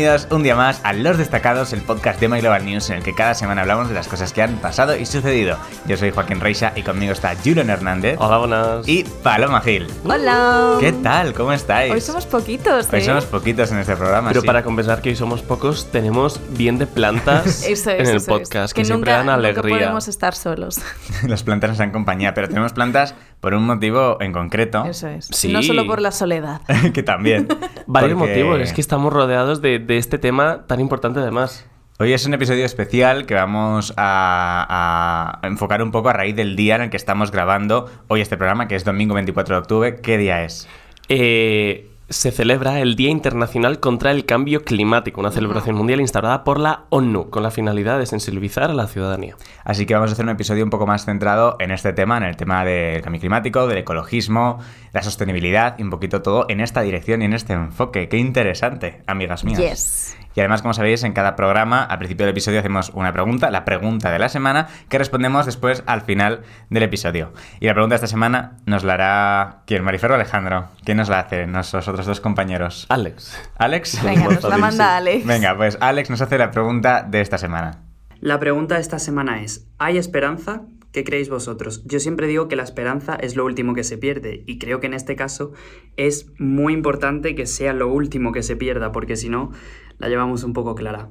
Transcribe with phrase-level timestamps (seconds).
[0.00, 3.02] bienvenidos un día más a Los Destacados, el podcast de My Global News en el
[3.02, 5.58] que cada semana hablamos de las cosas que han pasado y sucedido.
[5.86, 8.16] Yo soy Joaquín Reixa y conmigo está Julian Hernández.
[8.18, 8.88] Hola, buenas.
[8.88, 9.86] Y Paloma Gil.
[10.04, 10.78] Hola.
[10.80, 11.34] ¿Qué tal?
[11.34, 11.92] ¿Cómo estáis?
[11.92, 12.90] Hoy somos poquitos.
[12.90, 13.04] Hoy ¿eh?
[13.04, 14.28] somos poquitos en este programa.
[14.28, 14.46] Pero sí.
[14.46, 18.16] para compensar que hoy somos pocos, tenemos bien de plantas Eso es, en el eso
[18.16, 18.26] es.
[18.26, 19.76] podcast, que, siempre nunca, dan nunca alegría.
[19.80, 20.80] podemos estar solos.
[21.26, 24.84] Las plantas nos dan compañía, pero tenemos plantas por un motivo en concreto.
[24.84, 25.26] Eso es.
[25.30, 25.52] Sí.
[25.52, 26.60] No solo por la soledad.
[26.94, 27.48] que también.
[27.86, 31.66] Varios porque motivos, es que estamos rodeados de, de este tema tan importante además.
[31.98, 36.56] Hoy es un episodio especial que vamos a, a enfocar un poco a raíz del
[36.56, 39.96] día en el que estamos grabando hoy este programa, que es domingo 24 de octubre.
[40.00, 40.66] ¿Qué día es?
[41.10, 46.58] Eh, se celebra el Día Internacional contra el Cambio Climático, una celebración mundial instaurada por
[46.58, 49.36] la ONU, con la finalidad de sensibilizar a la ciudadanía.
[49.64, 52.24] Así que vamos a hacer un episodio un poco más centrado en este tema, en
[52.24, 54.58] el tema del cambio climático, del ecologismo,
[54.92, 58.08] la sostenibilidad y un poquito todo en esta dirección y en este enfoque.
[58.08, 59.60] Qué interesante, amigas mías.
[59.60, 60.19] Yes.
[60.34, 63.64] Y además, como sabéis, en cada programa, al principio del episodio hacemos una pregunta, la
[63.64, 67.32] pregunta de la semana, que respondemos después al final del episodio.
[67.58, 69.62] Y la pregunta de esta semana nos la hará...
[69.66, 69.82] ¿Quién?
[69.82, 70.68] ¿Marifer o Alejandro?
[70.84, 71.46] ¿Quién nos la hace?
[71.46, 72.86] Nuestros otros dos compañeros.
[72.88, 73.50] Alex.
[73.58, 74.02] ¿Alex?
[74.04, 74.96] Venga, nos la manda.
[74.96, 75.26] Alex.
[75.26, 77.82] Venga, pues Alex nos hace la pregunta de esta semana.
[78.20, 80.62] La pregunta de esta semana es, ¿hay esperanza?
[80.92, 81.84] ¿Qué creéis vosotros?
[81.86, 84.88] Yo siempre digo que la esperanza es lo último que se pierde y creo que
[84.88, 85.52] en este caso
[85.96, 89.52] es muy importante que sea lo último que se pierda porque si no
[90.00, 91.08] la llevamos un poco clara.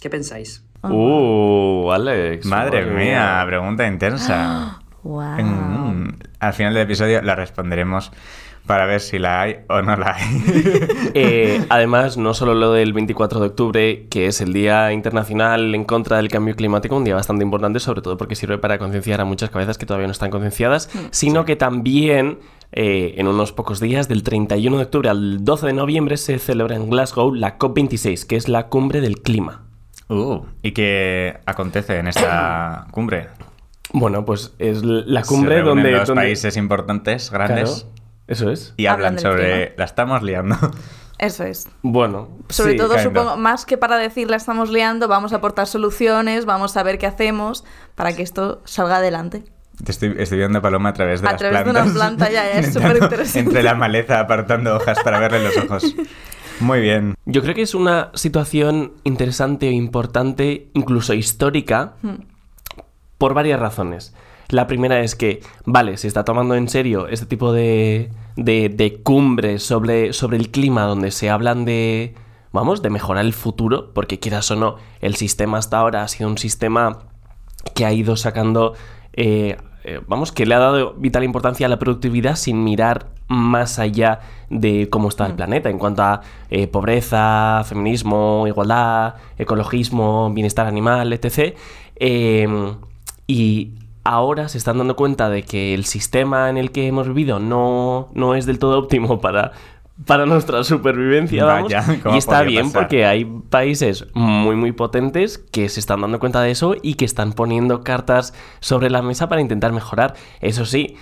[0.00, 0.64] ¿Qué pensáis?
[0.82, 2.46] Uh, Alex.
[2.46, 4.76] Madre mía, pregunta intensa.
[5.02, 5.42] Wow.
[5.42, 8.12] Mm, Al final del episodio la responderemos
[8.66, 10.42] para ver si la hay o no la hay.
[11.14, 15.84] Eh, además, no solo lo del 24 de octubre, que es el Día Internacional en
[15.84, 19.24] contra del Cambio Climático, un día bastante importante, sobre todo porque sirve para concienciar a
[19.24, 22.38] muchas cabezas que todavía no están concienciadas, sino que también
[22.72, 26.76] eh, en unos pocos días, del 31 de octubre al 12 de noviembre, se celebra
[26.76, 29.64] en Glasgow la COP26, que es la cumbre del clima.
[30.08, 33.28] Uh, ¿Y qué acontece en esta cumbre?
[33.92, 35.92] Bueno, pues es la cumbre donde...
[35.92, 37.94] los donde- países importantes, grandes, Claro,
[38.28, 38.74] eso es.
[38.76, 39.52] y hablan, sobre...
[39.66, 39.74] clima.
[39.78, 40.56] La estamos liando.
[41.20, 41.68] Eso es.
[41.82, 42.78] Bueno, Sobre sí.
[42.78, 46.82] todo, supongo, más que para decir la estamos liando, vamos a aportar soluciones, vamos a
[46.82, 47.62] ver qué hacemos
[47.94, 49.44] para que esto salga adelante.
[49.84, 51.84] Te estoy, estoy viendo a Paloma a través de A las través de plantas.
[51.86, 53.38] una planta, ya, ya, es Intentando- superinteresante.
[53.40, 55.94] Entre la maleza apartando hojas para verle los ojos.
[56.60, 57.14] Muy bien.
[57.24, 61.94] Yo creo que es una situación interesante o importante, incluso histórica,
[63.16, 64.14] por varias razones.
[64.48, 69.00] La primera es que, vale, se está tomando en serio este tipo de, de, de
[69.02, 72.14] cumbres sobre, sobre el clima donde se hablan de,
[72.52, 76.28] vamos, de mejorar el futuro, porque quieras o no, el sistema hasta ahora ha sido
[76.28, 76.98] un sistema
[77.74, 78.74] que ha ido sacando,
[79.14, 79.56] eh,
[79.90, 84.20] eh, vamos, que le ha dado vital importancia a la productividad sin mirar más allá
[84.48, 91.12] de cómo está el planeta en cuanto a eh, pobreza, feminismo, igualdad, ecologismo, bienestar animal,
[91.12, 91.56] etc.
[91.96, 92.72] Eh,
[93.26, 93.72] y
[94.04, 98.10] ahora se están dando cuenta de que el sistema en el que hemos vivido no,
[98.14, 99.52] no es del todo óptimo para,
[100.06, 101.72] para nuestra supervivencia, vamos.
[101.72, 102.82] Vaya, ¿cómo y está bien pasar?
[102.82, 107.04] porque hay países muy muy potentes que se están dando cuenta de eso y que
[107.04, 110.14] están poniendo cartas sobre la mesa para intentar mejorar.
[110.40, 110.96] Eso sí,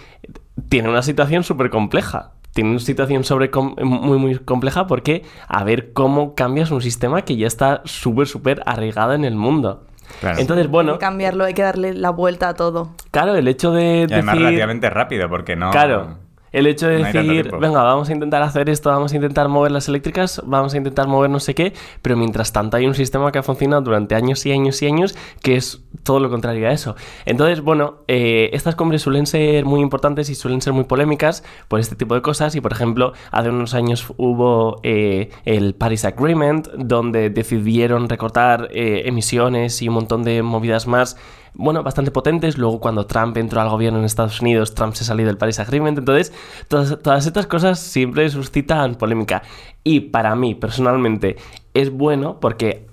[0.69, 2.33] tiene una situación súper compleja.
[2.55, 7.23] Tiene una situación sobre com- muy muy compleja porque a ver cómo cambias un sistema
[7.23, 9.85] que ya está súper súper arraigado en el mundo.
[10.21, 10.39] Claro.
[10.41, 12.95] Entonces, Hay bueno, que cambiarlo, hay que darle la vuelta a todo.
[13.11, 14.47] claro, el hecho de Y además decir...
[14.47, 15.71] relativamente rápido, porque no...
[15.71, 16.17] Claro.
[16.53, 19.71] El hecho de no decir, venga, vamos a intentar hacer esto, vamos a intentar mover
[19.71, 21.73] las eléctricas, vamos a intentar mover no sé qué,
[22.03, 25.17] pero mientras tanto hay un sistema que ha funcionado durante años y años y años
[25.43, 26.97] que es todo lo contrario a eso.
[27.27, 31.81] Entonces, bueno, eh, estas cumbres suelen ser muy importantes y suelen ser muy polémicas por
[31.81, 36.69] este tipo de cosas y, por ejemplo, hace unos años hubo eh, el Paris Agreement
[36.77, 41.17] donde decidieron recortar eh, emisiones y un montón de movidas más
[41.59, 42.57] bueno, bastante potentes.
[42.57, 45.99] Luego, cuando Trump entró al gobierno en Estados Unidos, Trump se salió del Paris Agreement.
[45.99, 46.33] Entonces,
[46.69, 49.43] todas, todas estas cosas siempre suscitan polémica.
[49.83, 51.37] Y para mí, personalmente,
[51.75, 52.87] es bueno porque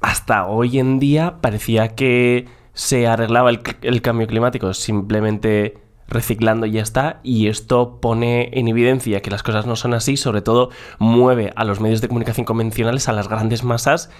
[0.00, 5.78] hasta hoy en día parecía que se arreglaba el, el cambio climático simplemente
[6.08, 10.16] reciclando y ya está, y esto pone en evidencia que las cosas no son así,
[10.16, 14.10] sobre todo mueve a los medios de comunicación convencionales, a las grandes masas,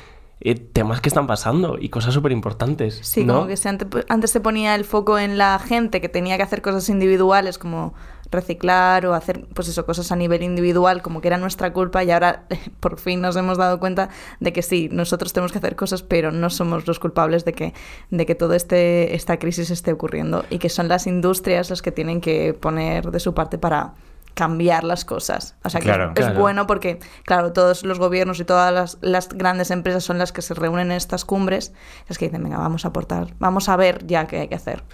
[0.41, 2.99] eh, temas que están pasando y cosas súper importantes.
[3.03, 3.35] Sí, ¿no?
[3.35, 6.43] como que se ante- antes se ponía el foco en la gente que tenía que
[6.43, 7.95] hacer cosas individuales como
[8.31, 12.11] reciclar o hacer pues eso cosas a nivel individual como que era nuestra culpa y
[12.11, 12.47] ahora
[12.81, 14.09] por fin nos hemos dado cuenta
[14.41, 17.73] de que sí nosotros tenemos que hacer cosas pero no somos los culpables de que
[18.11, 21.93] de que toda este esta crisis esté ocurriendo y que son las industrias las que
[21.93, 23.95] tienen que poner de su parte para
[24.37, 25.57] cambiar las cosas.
[25.65, 26.13] O sea que Claro.
[26.15, 30.19] es, es bueno porque, claro, todos los gobiernos y todas las, las grandes empresas son
[30.19, 31.73] las que se reúnen en estas cumbres,
[32.09, 34.85] es que dicen, venga, vamos a aportar, vamos a ver ya qué hay que hacer.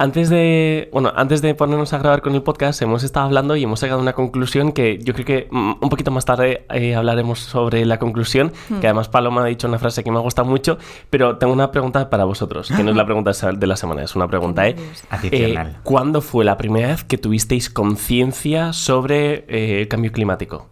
[0.00, 3.64] Antes de, bueno, antes de ponernos a grabar con el podcast, hemos estado hablando y
[3.64, 7.40] hemos sacado una conclusión que yo creo que mm, un poquito más tarde eh, hablaremos
[7.40, 8.50] sobre la conclusión,
[8.80, 10.78] que además Paloma ha dicho una frase que me ha gustado mucho,
[11.10, 14.16] pero tengo una pregunta para vosotros, que no es la pregunta de la semana, es
[14.16, 14.74] una pregunta, ¿eh?
[15.10, 15.66] Adicional.
[15.66, 20.68] Eh, ¿Cuándo fue la primera vez que tuvisteis conciencia sobre eh, el cambio climático?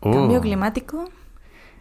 [0.00, 0.40] Cambio Uh.
[0.40, 1.10] climático,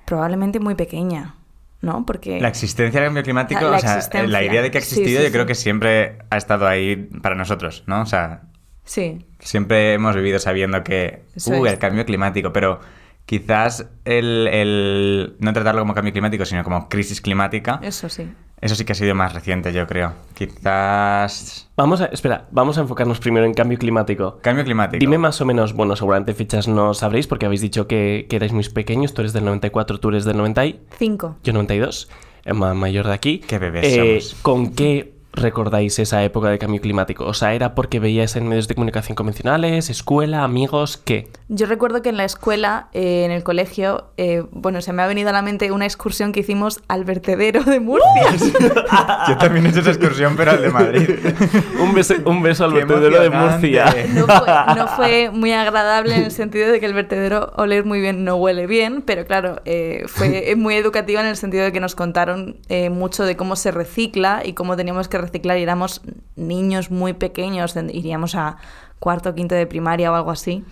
[0.04, 1.36] probablemente muy pequeña,
[1.82, 2.06] ¿no?
[2.06, 2.40] Porque...
[2.42, 5.20] La existencia del cambio climático, La- la o sea, la idea de que ha existido
[5.20, 8.02] sí, yo creo que siempre ha estado ahí para nosotros, ¿no?
[8.02, 8.42] O sea,
[8.84, 11.74] Sí, siempre hemos vivido sabiendo que, Eso uh, es.
[11.74, 12.80] el cambio climático, pero
[13.28, 18.28] quizás el, el no tratarlo como cambio climático, sino como crisis climática, eso sí.
[18.62, 20.14] Eso sí que ha sido más reciente, yo creo.
[20.34, 21.70] Quizás...
[21.78, 24.40] Vamos a, espera, vamos a enfocarnos primero en cambio climático.
[24.42, 25.00] Cambio climático.
[25.00, 28.52] Dime más o menos, bueno, seguramente fechas no sabréis porque habéis dicho que, que erais
[28.52, 31.38] muy pequeños, tú eres del 94, tú eres del 90 y Cinco.
[31.44, 32.10] yo 92,
[32.46, 33.40] el más mayor de aquí.
[33.40, 34.42] Qué bebés somos.
[34.42, 37.26] ¿Con qué recordáis esa época de cambio climático?
[37.26, 41.28] O sea, ¿era porque veíais en medios de comunicación convencionales, escuela, amigos, qué?
[41.48, 45.08] Yo recuerdo que en la escuela, eh, en el colegio, eh, bueno, se me ha
[45.08, 48.08] venido a la mente una excursión que hicimos al vertedero de Murcia.
[49.28, 51.10] Yo también he hecho esa excursión, pero al de Madrid.
[51.80, 53.30] Un beso, un beso al Qué vertedero de.
[53.30, 53.86] Murcia.
[54.14, 58.02] No fue, no fue muy agradable en el sentido de que el vertedero oler muy
[58.02, 61.80] bien no huele bien, pero claro, eh, fue muy educativa en el sentido de que
[61.80, 66.02] nos contaron eh, mucho de cómo se recicla y cómo teníamos que reciclar y éramos
[66.36, 68.58] niños muy pequeños, iríamos a
[69.00, 70.64] cuarto o quinto de primaria o algo así.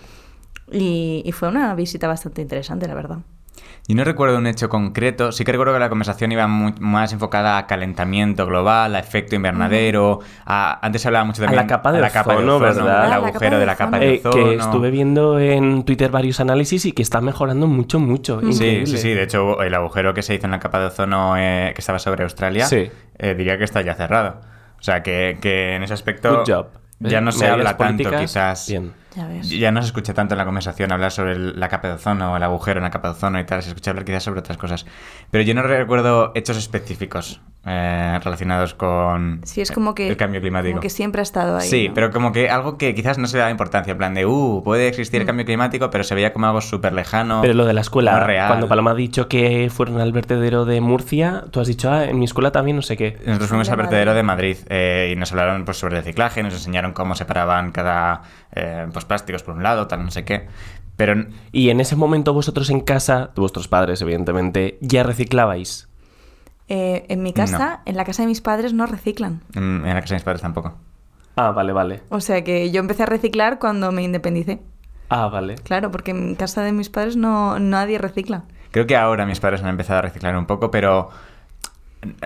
[0.72, 3.18] Y, y fue una visita bastante interesante, la verdad.
[3.88, 7.14] Yo no recuerdo un hecho concreto, sí que recuerdo que la conversación iba mu- más
[7.14, 11.68] enfocada a calentamiento global, a efecto invernadero, a- antes se hablaba mucho A también la
[11.68, 13.06] capa de la capa ozono, ¿verdad?
[13.06, 14.06] el Ah, agujero de de la capa ozono.
[14.06, 14.36] de Eh, ozono.
[14.46, 18.42] que estuve viendo en Twitter varios análisis y que está mejorando mucho, mucho.
[18.52, 21.38] Sí, sí, sí, de hecho el agujero que se hizo en la capa de ozono
[21.38, 22.92] eh, que estaba sobre Australia, Sí.
[23.20, 24.42] Eh, diría que está ya cerrado.
[24.80, 26.68] O sea, que, que en ese aspecto Good job.
[27.00, 28.68] ya no se habla tanto quizás.
[28.70, 28.94] Bien.
[29.42, 32.34] Ya no se escucha tanto en la conversación hablar sobre el- la capa de ozono
[32.34, 34.42] o el agujero en la capa de ozono y tal, se escucha hablar quizás sobre
[34.42, 34.86] otras cosas.
[35.32, 40.40] Pero yo no recuerdo hechos específicos eh, relacionados con Sí, es como que, el cambio
[40.42, 40.72] climático.
[40.74, 41.68] como que siempre ha estado ahí.
[41.68, 41.94] Sí, ¿no?
[41.94, 44.62] pero como que algo que quizás no se le da importancia, en plan de, uh,
[44.64, 45.28] puede existir el Mm.
[45.28, 47.42] cambio climático, pero se veía como algo súper lejano.
[47.42, 48.48] Pero lo de la escuela, no real.
[48.48, 52.18] cuando Paloma ha dicho que fueron al vertedero de Murcia, tú has dicho, ah, en
[52.20, 53.18] mi escuela también no sé qué.
[53.26, 54.18] Nosotros fuimos De al vertedero Madrid.
[54.18, 58.22] de Madrid eh, y nos hablaron pues, sobre reciclaje, nos enseñaron cómo separaban cada
[58.56, 60.48] eh, pues, plásticos por un lado, tal, no sé qué.
[60.96, 65.87] Pero Y en ese momento vosotros en casa, vuestros padres evidentemente, ya reciclabais.
[66.70, 69.42] Eh, en mi casa, en la casa de mis padres, no reciclan.
[69.56, 70.76] en la casa de mis padres tampoco.
[71.38, 72.02] Ah, vale, vale.
[72.10, 74.60] O sea que yo empecé a reciclar cuando me independicé.
[75.10, 75.56] Ah, vale.
[75.56, 78.44] Claro, porque en casa de mis padres no nadie recicla.
[78.72, 81.10] Creo que ahora mis padres han empezado a reciclar un poco, pero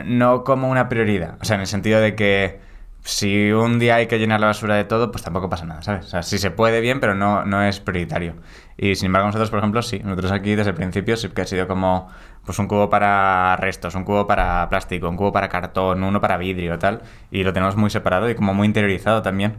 [0.06, 1.38] no como una prioridad.
[1.42, 2.60] O sea, en el sentido de que
[3.04, 6.06] si un día hay que llenar la basura de todo, pues tampoco pasa nada, ¿sabes?
[6.06, 8.36] O sea, sí se puede bien, pero no, no es prioritario.
[8.78, 10.00] Y sin embargo, nosotros, por ejemplo, sí.
[10.04, 12.10] Nosotros aquí desde el principio sí que ha sido como
[12.46, 16.38] pues un cubo para restos, un cubo para plástico, un cubo para cartón, uno para
[16.38, 17.02] vidrio, tal.
[17.32, 19.58] Y lo tenemos muy separado y como muy interiorizado también.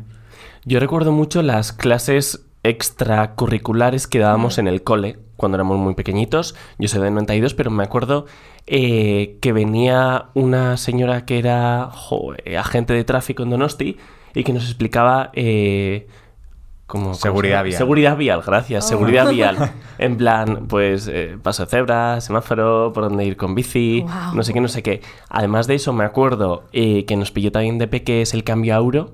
[0.64, 6.54] Yo recuerdo mucho las clases extracurriculares que dábamos en el cole cuando éramos muy pequeñitos.
[6.78, 8.26] Yo soy de 92, pero me acuerdo
[8.66, 11.90] eh, que venía una señora que era
[12.44, 13.96] eh, agente de tráfico en Donosti
[14.34, 15.30] y que nos explicaba...
[15.34, 16.06] eh,
[16.86, 17.78] ¿cómo- cómo se Seguridad vial.
[17.78, 18.84] Seguridad vial, gracias.
[18.84, 18.88] Oh.
[18.88, 19.72] Seguridad vial.
[19.98, 24.52] En plan, pues eh, paso de cebra, semáforo, por dónde ir con bici, no sé
[24.52, 25.00] qué, no sé qué.
[25.28, 28.78] Además de eso, me acuerdo eh, que nos pilló también de peques el cambio a
[28.78, 29.10] euro.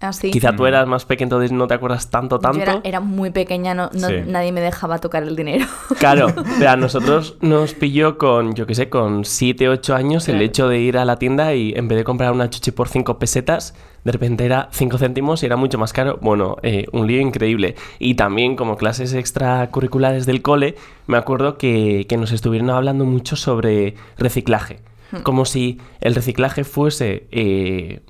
[0.00, 0.30] Así.
[0.30, 2.56] Quizá tú eras más pequeño, entonces no te acuerdas tanto, tanto.
[2.56, 4.14] Yo era, era muy pequeña, no, no- Sí.
[4.26, 5.66] nadie me dejaba tocar el dinero.
[5.98, 6.28] Claro,
[6.58, 10.68] pero a nosotros nos pilló con, yo qué sé, con 7, 8 años el hecho
[10.68, 13.74] de ir a la tienda y en vez de comprar una chuchi por 5 pesetas,
[14.04, 16.18] de repente era 5 céntimos y era mucho más caro.
[16.22, 17.74] Bueno, eh, un lío increíble.
[17.98, 20.76] Y también como clases extracurriculares del cole,
[21.06, 24.80] me acuerdo que, que nos estuvieron hablando mucho sobre reciclaje.
[25.24, 28.00] Como si el reciclaje fuese eh,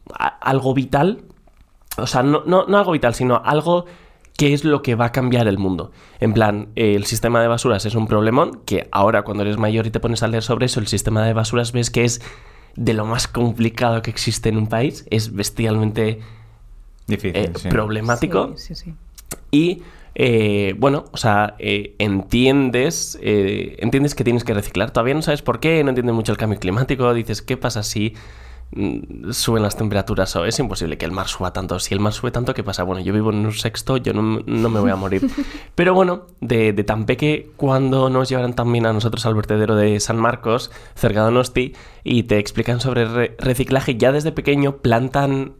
[0.41, 1.23] algo vital
[1.97, 3.87] o sea, no, no, no algo vital, sino algo
[4.37, 5.93] que es lo que va a cambiar el mundo.
[6.19, 9.87] En plan, eh, el sistema de basuras es un problemón, que ahora cuando eres mayor
[9.87, 12.23] y te pones a leer sobre eso, el sistema de basuras ves que es
[12.77, 16.21] de lo más complicado que existe en un país, es bestialmente
[17.07, 17.37] Difícil.
[17.37, 17.69] eh, sí.
[17.69, 18.55] problemático.
[18.57, 18.95] Sí, sí, sí.
[19.51, 19.83] Y
[20.15, 24.91] eh, bueno, o sea, eh, entiendes, eh, entiendes que tienes que reciclar.
[24.91, 27.13] Todavía no sabes por qué, no entiendes mucho el cambio climático.
[27.15, 28.15] Dices, ¿qué pasa si
[29.33, 31.79] suben las temperaturas o es imposible que el mar suba tanto.
[31.81, 32.83] Si el mar sube tanto, ¿qué pasa?
[32.85, 35.29] Bueno, yo vivo en un sexto, yo no, no me voy a morir.
[35.75, 40.17] Pero bueno, de, de Tampeque, cuando nos llevarán también a nosotros al vertedero de San
[40.19, 41.75] Marcos, cerca de Donosti,
[42.05, 45.55] y te explican sobre re- reciclaje, ya desde pequeño plantan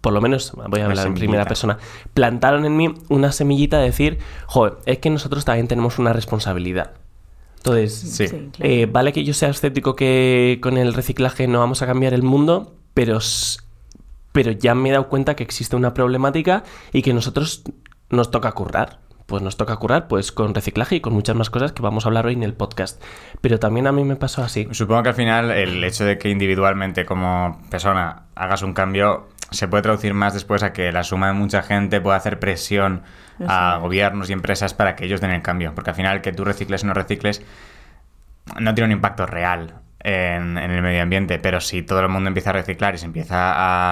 [0.00, 1.78] por lo menos voy a hablar en primera persona,
[2.12, 6.94] plantaron en mí una semillita de decir, joder, es que nosotros también tenemos una responsabilidad.
[7.66, 8.28] Entonces, Sí.
[8.28, 8.50] claro.
[8.60, 12.22] eh, vale que yo sea escéptico que con el reciclaje no vamos a cambiar el
[12.22, 13.18] mundo, pero,
[14.32, 17.62] pero ya me he dado cuenta que existe una problemática y que nosotros
[18.10, 19.00] nos toca currar.
[19.26, 22.08] Pues nos toca currar pues con reciclaje y con muchas más cosas que vamos a
[22.10, 23.02] hablar hoy en el podcast.
[23.40, 24.68] Pero también a mí me pasó así.
[24.70, 29.66] Supongo que al final el hecho de que individualmente como persona hagas un cambio se
[29.68, 33.02] puede traducir más después a que la suma de mucha gente pueda hacer presión
[33.48, 35.74] a gobiernos y empresas para que ellos den el cambio.
[35.74, 37.42] Porque al final que tú recicles o no recicles
[38.60, 42.28] no tiene un impacto real en, en el medio ambiente, pero si todo el mundo
[42.28, 43.34] empieza a reciclar y se empieza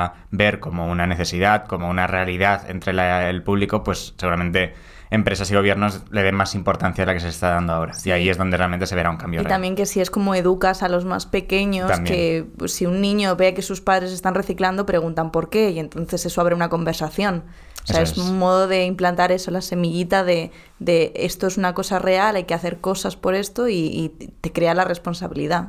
[0.05, 4.75] a ver como una necesidad, como una realidad entre la- el público, pues seguramente
[5.11, 7.95] empresas y gobiernos le den más importancia a la que se está dando ahora.
[8.05, 9.53] Y ahí es donde realmente se verá un cambio Y real.
[9.53, 12.17] también que si es como educas a los más pequeños, También.
[12.17, 15.79] que pues, si un niño ve que sus padres están reciclando, preguntan por qué, y
[15.79, 17.45] entonces eso abre una conversación.
[17.85, 18.19] O sea, es es.
[18.19, 22.45] un modo de implantar eso, la semillita de, de esto es una cosa real, hay
[22.45, 24.09] que hacer cosas por esto y, y
[24.41, 25.69] te crea la responsabilidad.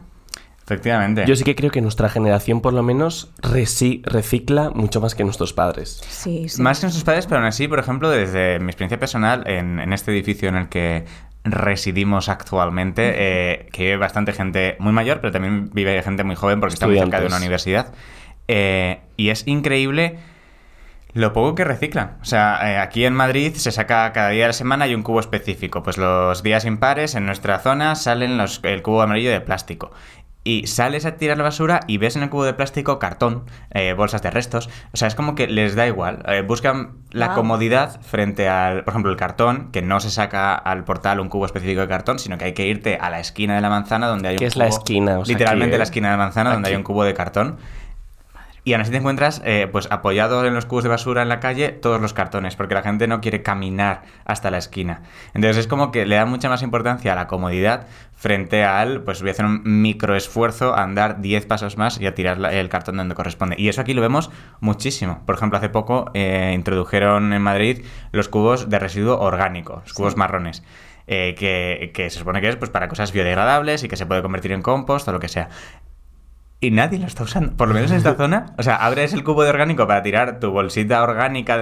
[0.65, 1.25] Efectivamente.
[1.27, 5.24] Yo sí que creo que nuestra generación por lo menos reci- recicla mucho más que
[5.24, 6.01] nuestros padres.
[6.10, 6.60] Sí, sí.
[6.62, 9.93] Más que nuestros padres, pero aún así, por ejemplo, desde mi experiencia personal, en, en
[9.93, 11.05] este edificio en el que
[11.43, 16.60] residimos actualmente, eh, que vive bastante gente muy mayor, pero también vive gente muy joven
[16.60, 17.93] porque está muy cerca de una universidad.
[18.48, 20.17] Eh, y es increíble
[21.13, 22.17] lo poco que reciclan.
[22.22, 25.03] O sea, eh, aquí en Madrid se saca cada día de la semana y un
[25.03, 25.81] cubo específico.
[25.84, 29.91] Pues los días impares en nuestra zona salen los, el cubo amarillo de plástico.
[30.47, 33.93] Y sales a tirar la basura y ves en el cubo de plástico cartón, eh,
[33.93, 34.69] bolsas de restos.
[34.93, 36.23] O sea, es como que les da igual.
[36.27, 37.35] Eh, buscan la Wow.
[37.35, 41.47] comodidad frente al, por ejemplo, el cartón, que no se saca al portal un cubo
[41.47, 44.27] específico de cartón, sino que hay que irte a la esquina de la manzana donde
[44.29, 45.17] hay un ¿Qué es la esquina?
[45.17, 47.57] O sea, literalmente la esquina de la manzana donde hay un cubo de cartón.
[48.65, 51.39] Y aún así te encuentras, eh, pues apoyado en los cubos de basura en la
[51.39, 55.03] calle, todos los cartones, porque la gente no quiere caminar hasta la esquina.
[55.36, 59.22] Entonces es como que le da mucha más importancia a la comodidad frente al, pues
[59.22, 62.67] voy a hacer un micro esfuerzo a andar 10 pasos más y a tirar el
[62.69, 63.55] cartón donde corresponde.
[63.60, 64.31] Y eso aquí lo vemos
[64.62, 65.22] muchísimo.
[65.27, 70.17] Por ejemplo, hace poco eh, introdujeron en Madrid los cubos de residuo orgánico, los cubos
[70.17, 70.63] marrones.
[71.07, 74.24] eh, que, que se supone que es pues para cosas biodegradables y que se puede
[74.24, 75.50] convertir en compost o lo que sea.
[76.65, 77.55] Y nadie lo está usando.
[77.55, 78.48] Por lo menos en esta zona.
[78.57, 81.57] O sea, abres el cubo de orgánico para tirar tu bolsita orgánica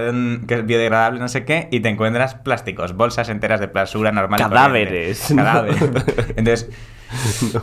[0.46, 4.40] que es biodegradable, no sé qué, y te encuentras plásticos, bolsas enteras de basura normal.
[4.40, 5.32] Cadáveres.
[5.34, 5.82] Cadáveres.
[6.36, 6.70] Entonces,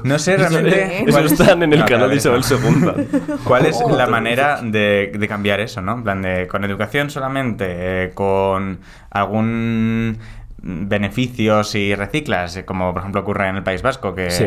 [0.04, 0.98] no sé realmente.
[1.04, 2.42] Eso cuál es- están en el No, canal de Isabel.
[2.50, 3.20] II.
[3.44, 5.94] ¿Cuál es la manera de, de cambiar eso, no?
[5.96, 7.66] En plan de con educación solamente,
[8.06, 8.80] eh, con
[9.10, 10.20] algún
[10.64, 14.46] beneficio si reciclas, eh, como por ejemplo ocurre en el País Vasco, que Sí.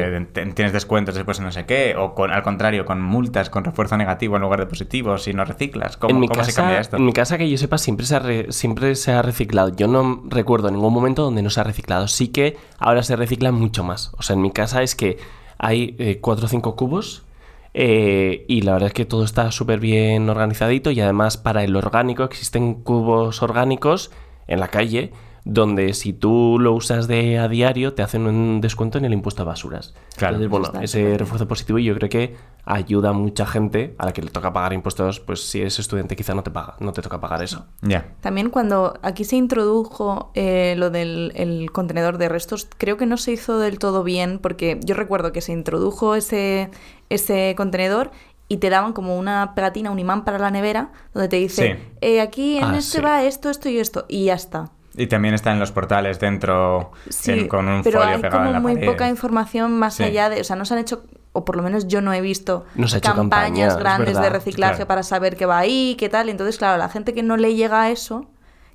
[0.54, 3.96] tienes descuentos después en no sé qué, o con, al contrario, con multas, con refuerzo
[3.96, 5.96] negativo en lugar de positivo si no reciclas.
[5.96, 6.96] ¿Cómo, en mi cómo casa, se cambia esto?
[6.96, 9.74] En mi casa, que yo sepa, siempre se, ha re- siempre se ha reciclado.
[9.74, 12.06] Yo no recuerdo ningún momento donde no se ha reciclado.
[12.06, 14.12] Sí que ahora se recicla mucho más.
[14.16, 15.18] O sea, en mi casa es que
[15.58, 17.24] hay eh, cuatro o cinco cubos
[17.74, 21.74] eh, y la verdad es que todo está súper bien organizadito y además para el
[21.74, 24.12] orgánico existen cubos orgánicos
[24.46, 25.12] en la calle
[25.46, 29.42] donde si tú lo usas de a diario te hacen un descuento en el impuesto
[29.42, 29.94] a basuras.
[30.16, 30.36] Claro.
[30.36, 32.34] Entonces, bueno, Está ese refuerzo positivo y yo creo que
[32.64, 36.16] ayuda a mucha gente a la que le toca pagar impuestos, pues si eres estudiante
[36.16, 37.66] quizá no te paga, no te toca pagar eso.
[37.82, 38.14] Ya.
[38.22, 43.18] También cuando aquí se introdujo eh, lo del el contenedor de restos, creo que no
[43.18, 46.70] se hizo del todo bien, porque yo recuerdo que se introdujo ese,
[47.10, 48.12] ese contenedor
[48.48, 51.96] y te daban como una pegatina, un imán para la nevera, donde te dice, Sí.
[52.00, 53.04] eh, aquí en Ah, este sí.
[53.04, 54.70] va esto, esto y esto, y ya está.
[54.96, 58.36] Y también está en los portales dentro Sí, en- con un pero folio hay pegado
[58.38, 58.86] como en la muy pared.
[58.86, 60.04] poca información más Sí.
[60.04, 62.20] allá de, o sea, no se han hecho, o por lo menos yo no he
[62.20, 64.86] visto campañas campaña, es grandes de reciclaje claro.
[64.88, 66.28] para saber qué va ahí, qué tal.
[66.28, 68.26] Entonces, claro, la gente que no le llega a eso,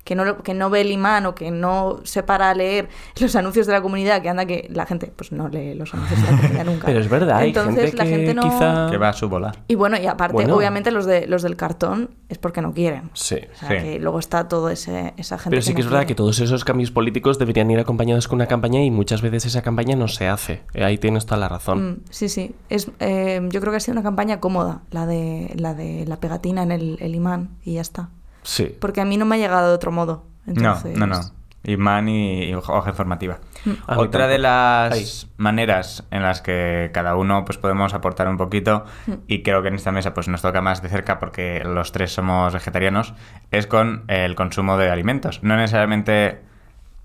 [0.04, 2.88] que no, lo- que no ve el imán o que no se para a leer
[3.20, 6.20] los anuncios de la comunidad, que anda que la gente pues no lee los anuncios
[6.22, 6.86] de la comunidad nunca.
[6.86, 8.42] Pero es verdad, hay Entonces, gente la que gente no...
[8.42, 8.86] quizá...
[8.90, 9.54] Que va a su bola.
[9.68, 10.56] Y bueno, y aparte, Bueno.
[10.56, 13.10] obviamente los, de, los del cartón es porque no quieren.
[13.14, 13.36] Sí.
[13.52, 13.74] O sea, Sí.
[13.76, 16.06] que luego está todo ese, esa gente Pero sí que no es verdad quiere.
[16.08, 19.62] que todos esos cambios políticos deberían ir acompañados con una campaña y muchas veces esa
[19.62, 20.62] campaña no se hace.
[20.74, 21.90] Eh, Ahí tienes toda la razón.
[21.90, 22.54] Mm, sí, sí.
[22.68, 26.18] Es, eh, yo creo que ha sido una campaña cómoda, la de la, de la
[26.18, 28.08] pegatina en el, el imán, y ya está.
[28.42, 28.76] Sí.
[28.80, 30.26] Porque a mí no me ha llegado de otro modo.
[30.46, 30.96] Entonces...
[30.96, 31.40] No, no, no.
[31.62, 33.38] Imán y, y hoja informativa.
[33.86, 38.38] A mí Otra de las maneras en las que cada uno pues podemos aportar un
[38.38, 38.86] poquito
[39.26, 42.12] y creo que en esta mesa pues nos toca más de cerca porque los tres
[42.12, 43.12] somos vegetarianos
[43.50, 45.42] es con el consumo de alimentos.
[45.42, 46.40] No necesariamente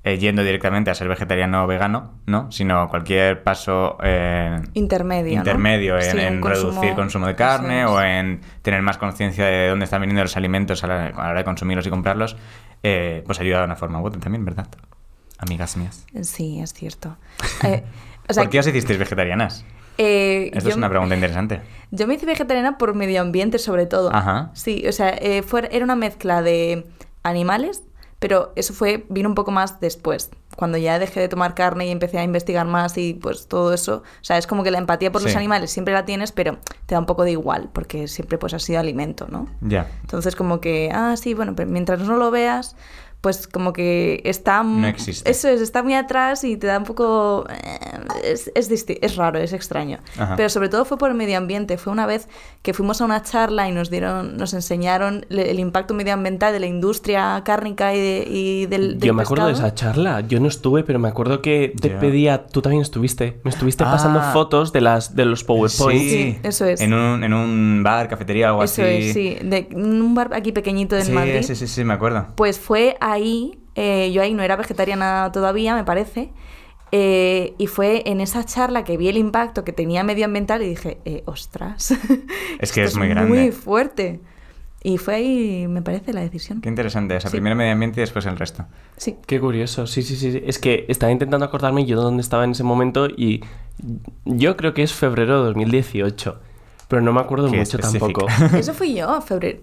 [0.05, 2.49] eh, yendo directamente a ser vegetariano o vegano, ¿no?
[2.51, 5.37] Sino cualquier paso eh, Intermedio, ¿no?
[5.39, 7.89] intermedio en, Sí, un en consumo- reducir consumo de carne es.
[7.89, 11.29] o en tener más conciencia de dónde están viniendo los alimentos a la, a la
[11.31, 12.37] hora de consumirlos y comprarlos,
[12.83, 14.67] eh, pues ayuda de una forma u otra también, ¿verdad?
[15.39, 16.05] Amigas mías.
[16.21, 17.17] Sí, es cierto.
[18.27, 19.63] O sea, ¿Por qué os hicisteis vegetarianas?
[19.99, 21.61] eh, Esta es una pregunta interesante.
[21.91, 24.09] Yo me hice vegetariana por medio ambiente, sobre todo.
[24.11, 24.49] Ajá.
[24.53, 26.87] Sí, o sea, eh, fue, era una mezcla de
[27.21, 27.83] animales,
[28.25, 30.31] pero eso fue vino un poco más después.
[30.55, 33.97] Cuando ya dejé de tomar carne y empecé a investigar más y pues todo eso.
[33.97, 36.95] O sea, es como que la empatía por los animales siempre la tienes, pero te
[36.95, 39.47] da un poco de igual, porque siempre pues ha sido alimento, ¿no?
[39.61, 39.91] Ya.
[40.01, 42.75] Entonces como que, ah, sí, bueno, pero mientras no lo veas,
[43.25, 44.61] pues como que está...
[44.61, 45.27] No existe.
[45.31, 47.47] Eso es, está muy atrás y te da un poco...
[47.49, 47.79] eh,
[48.23, 49.97] es, es, es raro, es extraño.
[50.15, 50.35] Ajá.
[50.35, 51.79] Pero sobre todo fue por el medio ambiente.
[51.79, 52.27] Fue una vez
[52.61, 56.59] que fuimos a una charla y nos dieron, nos enseñaron le- el impacto medioambiental de
[56.59, 59.69] la industria cárnica y, de- y del, del Yo me acuerdo de pescado.
[59.69, 60.21] esa charla.
[60.21, 61.99] Yo no estuve, pero me acuerdo que te Ya.
[61.99, 62.45] pedía.
[62.45, 63.39] Tú también estuviste.
[63.43, 63.91] Me estuviste Ah.
[63.91, 66.03] pasando fotos de las de los PowerPoints.
[66.11, 66.79] Sí, eso es.
[66.79, 68.91] En un, en un bar, cafetería, algo Eso así.
[68.91, 69.37] es, sí.
[69.41, 71.41] De un bar aquí pequeñito en Sí, Madrid.
[71.41, 72.27] sí, sí, sí, me acuerdo.
[72.35, 76.31] Pues fue ahí, eh, yo ahí no era vegetariana todavía, me parece,
[76.91, 80.99] eh, y fue en esa charla que vi el impacto que tenía medioambiental y dije,
[81.05, 81.91] eh, ostras,
[82.59, 83.29] Es que esto es muy grande.
[83.29, 84.19] muy fuerte.
[84.83, 86.61] Y fue ahí, me parece, la decisión.
[86.61, 87.15] Qué interesante.
[87.17, 87.37] O sea, Sí.
[87.37, 88.65] primero medio ambiente y después el resto.
[88.97, 89.15] Sí.
[89.25, 90.31] Qué curioso, sí, sí, sí.
[90.33, 90.43] sí.
[90.45, 93.41] Es que estaba intentando acordarme yo dónde estaba en ese momento y
[94.25, 96.39] yo creo que es febrero de 2018,
[96.87, 98.27] pero no me acuerdo Qué mucho específico.
[98.27, 98.55] tampoco.
[98.59, 99.59] Eso fui yo, febrero.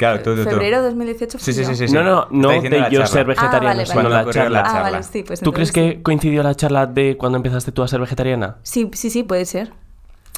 [0.00, 0.50] Claro, tú, tú, tú.
[0.50, 1.94] Febrero de 2018 fui Sí, sí, sí, sí.
[1.94, 3.06] No, no, no de yo charla.
[3.06, 4.08] ser vegetariano, Ah, vale, sino vale.
[4.14, 4.62] la ocurrió charla.
[4.62, 7.82] la Ah, vale, sí, pues ¿Tú crees que coincidió la charla de cuando empezaste tú
[7.82, 8.56] a ser vegetariana?
[8.62, 9.72] Sí, sí, sí, puede ser.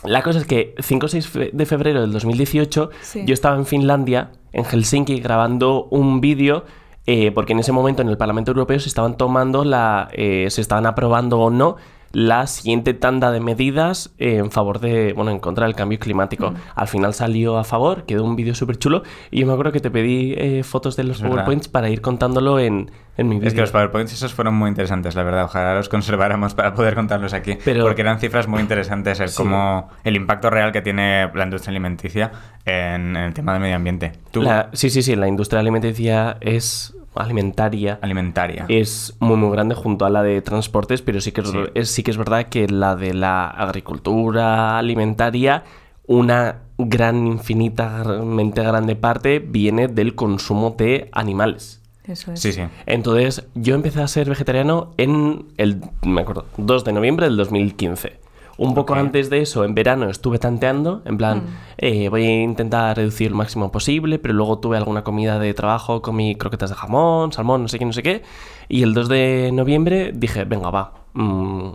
[0.04, 3.22] La cosa es que 5 o 6 fe- de febrero del 2018 Sí.
[3.24, 6.64] yo estaba en Finlandia, en Helsinki, grabando un vídeo
[7.06, 10.60] eh, porque en ese momento en el Parlamento Europeo se estaban tomando la, eh, se
[10.60, 11.76] estaban aprobando o no
[12.12, 16.50] la siguiente tanda de medidas eh, en favor de, bueno, en contra del cambio climático.
[16.50, 16.54] Mm.
[16.74, 19.80] Al final salió a favor, quedó un vídeo súper chulo y yo me acuerdo que
[19.80, 21.36] te pedí eh, fotos de los Es verdad.
[21.36, 23.48] PowerPoints para ir contándolo en, en mi vídeo.
[23.48, 25.44] Es que los PowerPoints esos fueron muy interesantes, la verdad.
[25.44, 27.56] Ojalá los conserváramos para poder contarlos aquí.
[27.64, 29.36] Pero- Porque eran cifras muy interesantes el Sí.
[29.36, 32.30] cómo el impacto real que tiene la industria alimenticia
[32.66, 34.12] en, en el tema del medio ambiente.
[34.30, 37.98] Tú, La- sí, sí, sí, la industria alimenticia es alimentaria.
[38.02, 38.64] alimentaria.
[38.68, 41.58] es muy muy grande junto a la de transportes, pero sí que es, Sí.
[41.74, 45.64] es- sí que es verdad que la de la agricultura alimentaria,
[46.06, 51.80] una gran, infinitamente grande parte viene del consumo de animales.
[52.04, 52.40] Eso es.
[52.40, 52.62] Sí, sí.
[52.86, 58.18] Entonces, yo empecé a ser vegetariano en el, me acuerdo, 2 de noviembre del 2015.
[58.62, 61.42] Un poco antes de eso, en verano, estuve tanteando, en plan,
[61.78, 66.00] eh, voy a intentar reducir lo máximo posible, pero luego tuve alguna comida de trabajo,
[66.00, 68.22] comí croquetas de jamón, salmón, no sé qué, no sé qué.
[68.68, 71.70] Y el 2 de noviembre dije, venga, va, mm,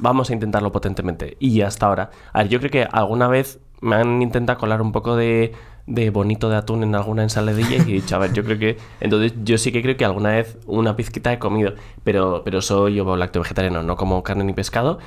[0.00, 1.36] vamos a intentarlo potentemente.
[1.38, 2.10] Y hasta ahora.
[2.32, 5.52] A ver, yo creo que alguna vez me han intentado colar un poco de,
[5.86, 8.78] de bonito de atún en alguna ensaladilla y he dicho, a ver, yo creo que...
[9.00, 12.96] Entonces yo sí que creo que alguna vez una pizquita he comido, pero, pero soy
[12.96, 14.98] yo lacto vegetariano, no como carne ni pescado.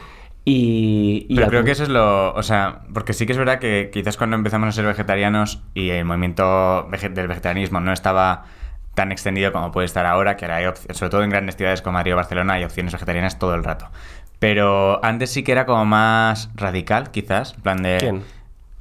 [0.47, 2.31] Y, y Pero creo que eso es lo.
[2.34, 5.89] O sea, porque sí que es verdad que quizás cuando empezamos a ser vegetarianos y
[5.89, 8.45] el movimiento vege- del vegetarianismo no estaba
[8.93, 11.93] tan extendido como puede estar ahora, que ahora hay sobre todo en grandes ciudades como
[11.93, 13.89] Madrid o Barcelona hay opciones vegetarianas todo el rato.
[14.38, 17.97] Pero antes sí que era como más radical, quizás, en plan de...
[17.99, 18.15] ¿Quién?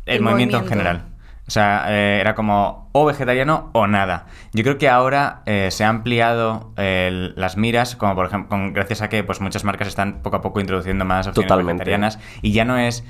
[0.06, 1.02] El, El movimiento, en general.
[1.46, 4.26] O sea, eh, era como o vegetariano o nada.
[4.54, 9.02] Yo creo que ahora eh, se ha ampliado las miras, como por ejemplo, con- gracias
[9.02, 11.80] a que pues muchas marcas están poco a poco introduciendo más opciones Totalmente.
[11.84, 13.04] vegetarianas y ya no es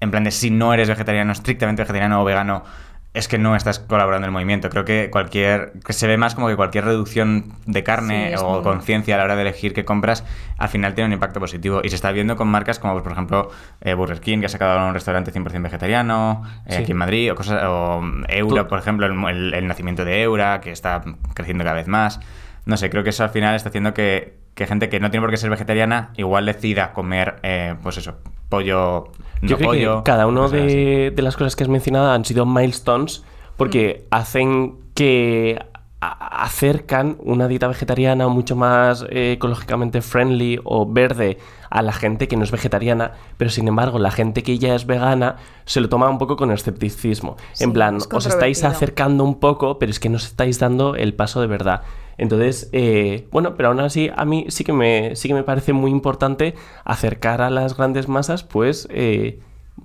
[0.00, 2.62] en plan de si no eres vegetariano, estrictamente vegetariano o vegano,
[3.14, 4.68] es que no estás colaborando en el movimiento.
[4.70, 8.54] Creo que cualquier que se ve más como que cualquier reducción de carne Sí, o
[8.54, 10.24] muy- conciencia a la hora de elegir qué compras,
[10.58, 11.80] al final tiene un impacto positivo.
[11.82, 14.86] Y se está viendo con marcas como, por ejemplo, eh, Burger King, que ha sacado
[14.86, 16.82] un restaurante 100% vegetariano, eh, Sí.
[16.82, 20.22] aquí en Madrid, o, cosas, o Eura, Tú- por ejemplo, el, el- el nacimiento de
[20.22, 21.02] Eura, que está
[21.34, 22.20] creciendo cada vez más.
[22.68, 25.22] No sé, creo que eso al final está haciendo que, que gente que no tiene
[25.24, 28.16] por qué ser vegetariana igual decida comer, eh, pues eso,
[28.48, 29.08] pollo,
[29.40, 29.96] no Yo creo pollo.
[30.04, 30.56] que cada así.
[30.56, 33.24] de, de las cosas que has mencionado han sido milestones
[33.56, 34.14] porque Mm.
[34.14, 35.58] hacen que
[36.00, 41.38] acercan una dieta vegetariana mucho más eh, ecológicamente friendly o verde
[41.70, 44.86] a la gente que no es vegetariana, pero sin embargo la gente que ya es
[44.86, 47.36] vegana se lo toma un poco con escepticismo.
[47.52, 50.58] Sí, en plan, es os estáis acercando un poco, pero es que no os estáis
[50.58, 51.82] dando el paso de verdad.
[52.18, 55.72] Entonces, eh, bueno, pero aún así a mí sí que me, sí que me parece
[55.72, 56.54] muy importante
[56.84, 59.40] acercar a las grandes masas, pues, eh,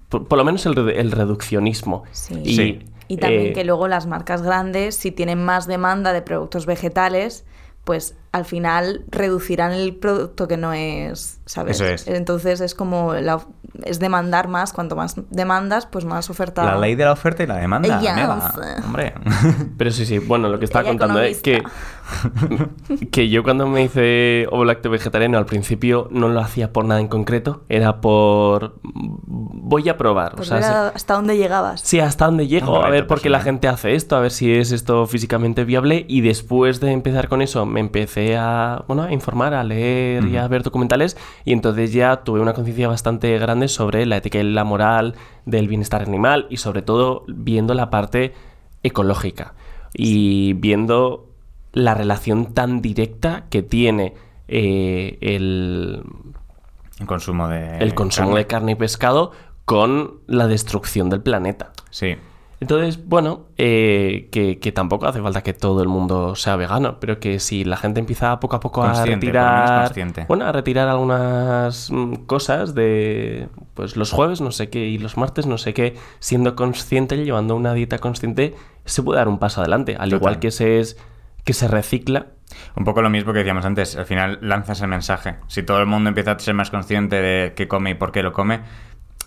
[0.10, 2.04] por, por lo menos el reduccionismo.
[2.12, 2.42] Sí.
[2.44, 2.80] Y, Sí.
[3.08, 7.46] Y también eh, que luego las marcas grandes, si tienen más demanda de productos vegetales,
[7.84, 11.80] pues al final reducirán el producto que no es, ¿sabes?
[11.80, 12.08] Eso es.
[12.08, 13.46] Entonces es como la
[13.86, 16.64] es demandar más, cuanto más demandas, pues más oferta.
[16.64, 17.98] La ley de la oferta y la demanda.
[17.98, 18.52] Amiga.
[18.54, 18.84] sí.
[18.86, 19.14] Hombre.
[19.78, 21.64] Pero sí, sí, bueno, lo que estaba Ella contando es que,
[23.12, 27.02] que yo cuando me hice ovo lácteo vegetariano al principio no lo hacía por nada
[27.02, 31.82] en concreto, era por voy a probar, Pues o sea, hasta dónde llegabas.
[31.82, 34.54] Sí, hasta dónde llego, a ver por qué la gente hace esto, a ver si
[34.54, 36.06] es esto físicamente viable.
[36.08, 40.38] Y después de empezar con eso, me empecé a, bueno, a informar, a leer y
[40.38, 41.18] a ver documentales.
[41.46, 45.68] Y entonces ya tuve una conciencia bastante grande sobre la ética y la moral del
[45.68, 48.34] bienestar animal y sobre todo viendo la parte
[48.84, 49.54] ecológica
[49.94, 51.30] y viendo
[51.74, 54.14] la relación tan directa que tiene
[54.48, 56.04] eh, el,
[57.00, 57.78] El consumo de.
[57.80, 58.40] el consumo carne.
[58.40, 59.32] de carne y pescado
[59.66, 61.72] con la destrucción del planeta.
[61.90, 62.16] Sí.
[62.64, 67.20] Entonces, bueno, eh, que, que tampoco hace falta que todo el mundo sea vegano, pero
[67.20, 69.92] que si la gente empieza poco a poco a Consciente, retirar,
[70.30, 75.18] bueno, a retirar algunas mm, cosas de, pues los jueves no sé qué y los
[75.18, 79.60] martes no sé qué, siendo consciente, llevando una dieta consciente, se puede dar un paso
[79.60, 80.16] adelante, al Total.
[80.20, 80.98] igual que se es
[81.44, 82.28] que se recicla.
[82.78, 85.36] Un poco lo mismo que decíamos antes, al final lanzas el mensaje.
[85.48, 88.24] Si todo el mundo empieza a ser más consciente de qué come y por qué
[88.24, 88.62] lo come,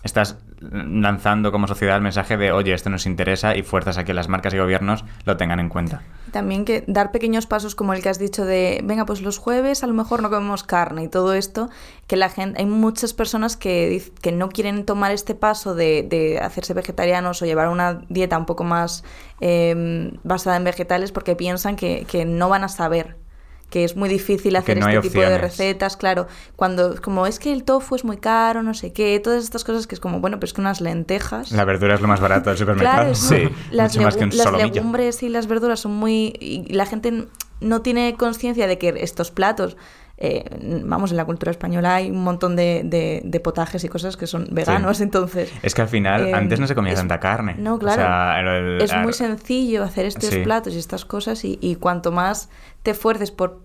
[0.03, 4.13] estás lanzando como sociedad el mensaje de, oye, esto nos interesa y fuerzas a que
[4.13, 6.01] las marcas y gobiernos lo tengan en cuenta.
[6.31, 9.83] También que dar pequeños pasos como el que has dicho de, venga, pues los jueves
[9.83, 11.69] a lo mejor no comemos carne y todo esto,
[12.07, 16.39] que la gente, hay muchas personas que, que no quieren tomar este paso de, de
[16.39, 19.03] hacerse vegetarianos o llevar una dieta un poco más
[19.41, 23.26] eh, basada en vegetales porque piensan que, que no van a saber
[23.69, 27.51] que es muy difícil hacer no este tipo de recetas, claro, cuando como es que
[27.51, 30.37] el tofu es muy caro, no sé qué, todas estas cosas que es como, bueno,
[30.37, 32.97] pero es que unas lentejas La verdura es lo más barato del supermercado.
[32.97, 36.33] Claro, Sí, las, mucho más que un las legumbres y las verduras son muy...
[36.39, 37.25] Y la gente
[37.59, 39.75] no tiene conciencia de que estos platos...
[40.19, 40.45] eh,
[40.83, 44.25] vamos, en la cultura española hay un montón de, de- de potajes y cosas que
[44.25, 45.51] son veganos, entonces...
[45.61, 47.53] Es que al final, eh, antes no se comía es- tanta carne.
[47.59, 48.01] No, O claro.
[48.01, 50.39] sea, el- es muy sencillo hacer estos Sí.
[50.39, 52.49] platos y estas cosas y, y cuanto más
[52.87, 53.59] te esfuerces por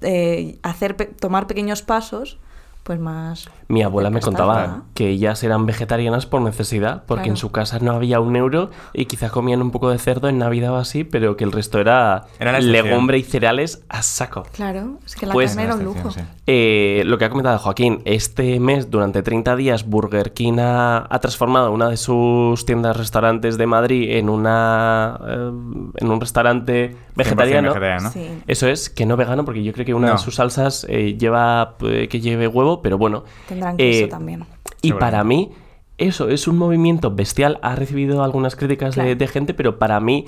[0.00, 2.38] eh, hacer pe- tomar pequeños pasos,
[2.82, 3.50] pues más...
[3.70, 4.76] Mi abuela me estás, contaba ¿verdad?
[4.94, 7.32] que ellas eran vegetarianas por necesidad, porque Claro.
[7.32, 10.38] en su casa no había un euro y quizá comían un poco de cerdo en
[10.38, 14.44] Navidad o así, pero que el resto era, Era legumbre y cereales a saco.
[14.52, 16.10] Claro, es que la Pues- carne era un lujo.
[16.12, 16.20] sí.
[16.46, 21.18] Eh, lo que ha comentado Joaquín, este mes, durante 30 días, Burger King ha, ha
[21.18, 25.50] transformado una de sus tiendas restaurantes de Madrid en una eh,
[25.96, 27.68] en un restaurante 100% vegetariano.
[27.68, 28.10] vegetariano.
[28.10, 28.26] Sí.
[28.46, 30.12] Eso es, que no vegano, porque yo creo que una No.
[30.14, 33.24] de sus salsas eh, lleva eh, que lleve huevo, pero bueno.
[33.48, 34.46] Tendrán queso Eh, también.
[34.80, 35.50] Y para mí,
[35.98, 37.58] eso es un movimiento bestial.
[37.62, 40.24] Ha recibido algunas críticas de, gente, pero para mí,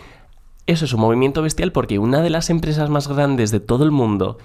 [0.67, 3.91] eso es un movimiento bestial porque una de las empresas más grandes de todo el
[3.93, 4.39] mundo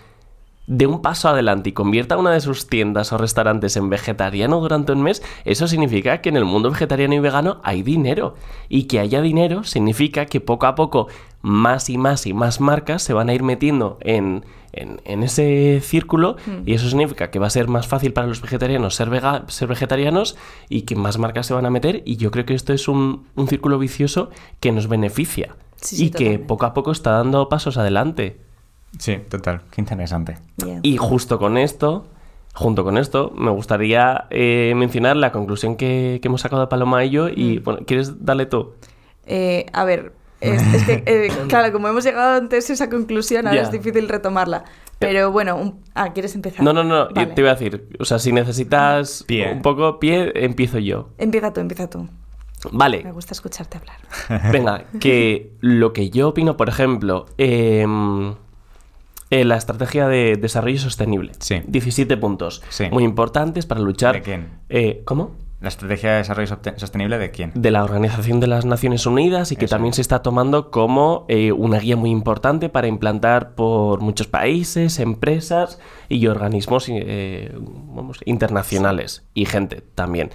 [0.68, 4.94] de un paso adelante y convierta una de sus tiendas o restaurantes en vegetariano durante
[4.94, 8.34] un mes, eso significa que en el mundo vegetariano y vegano hay dinero.
[8.68, 11.08] Y que haya dinero significa que poco a poco
[11.42, 15.80] más y más y más marcas se van a ir metiendo en, en- en ese
[15.84, 19.44] círculo y eso significa que va a ser más fácil para los vegetarianos ser, vega-
[19.48, 20.36] ser vegetarianos
[20.70, 23.28] y que más marcas se van a meter y yo creo que esto es un,
[23.36, 26.46] un círculo vicioso que nos beneficia Sí, sí, y que totalmente.
[26.48, 28.40] poco a poco está dando pasos adelante.
[29.00, 29.62] Sí, total.
[29.72, 30.38] Qué interesante.
[30.84, 32.08] Y justo con esto,
[32.54, 37.04] junto con esto, me gustaría eh, mencionar la conclusión que, que hemos sacado de Paloma
[37.04, 37.26] y yo.
[37.28, 37.32] Mm.
[37.36, 38.74] Y bueno, ¿quieres darle tú?
[39.26, 43.48] Eh, a ver, es, es que, eh, claro, como hemos llegado antes a esa conclusión,
[43.48, 44.64] ahora es difícil retomarla.
[44.98, 46.64] Pero bueno, un- ah, ¿quieres empezar?
[46.64, 47.28] No, no, no, Vale.
[47.34, 49.52] te iba a decir, o sea, si necesitas Pie.
[49.52, 51.10] un poco pie, empiezo yo.
[51.18, 52.04] Empieza tú, empieza tú.
[52.04, 52.10] Me
[52.72, 54.52] Vale, gusta escucharte hablar.
[54.54, 58.34] venga, que lo que yo opino, por ejemplo, em,
[59.30, 61.32] en la estrategia de desarrollo sostenible.
[61.40, 61.62] Sí.
[61.68, 62.62] 17 puntos.
[62.70, 62.86] Sí.
[62.92, 64.16] Muy importantes para luchar.
[64.16, 64.48] ¿De quién?
[64.70, 65.36] Eh, ¿Cómo?
[65.62, 67.52] ¿La estrategia de desarrollo sostenible de quién?
[67.56, 71.26] de la Organización de las Naciones Unidas y que Eso también se está tomando como
[71.28, 78.20] eh, una guía muy importante para implantar por muchos países, empresas y organismos eh, vamos,
[78.26, 80.30] internacionales y gente también.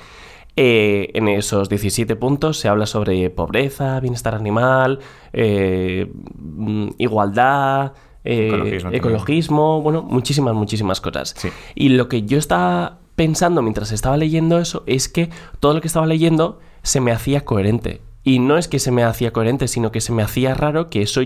[0.56, 4.98] Eh, en esos 17 puntos se habla sobre pobreza, bienestar animal,
[5.32, 7.92] eh, mm, igualdad,
[8.24, 11.34] eh, Ecologismo bueno, muchísimas, muchísimas cosas.
[11.36, 11.48] Sí.
[11.74, 15.88] Y lo que yo estaba pensando mientras estaba leyendo eso es que todo lo que
[15.88, 18.00] estaba leyendo se me hacía coherente.
[18.22, 21.02] Y no es que se me hacía coherente, sino que se me hacía raro que
[21.02, 21.22] eso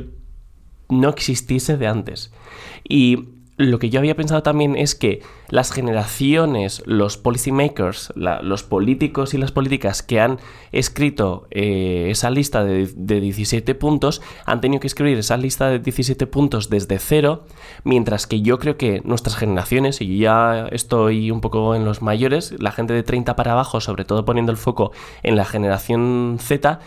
[0.89, 2.33] no existiese de antes.
[2.89, 8.65] Y lo que yo había pensado también es que las generaciones, los policymakers, la- los
[8.65, 10.39] políticos y las políticas que han
[10.73, 15.79] escrito eh, esa lista de, de 17 puntos han tenido que escribir esa lista de
[15.79, 17.45] 17 puntos desde cero,
[17.85, 22.03] mientras que yo creo que nuestras generaciones, y yo ya estoy un poco en los
[22.03, 24.91] mayores, la gente de 30 para abajo, sobre todo poniendo el foco
[25.23, 26.81] en la generación Z,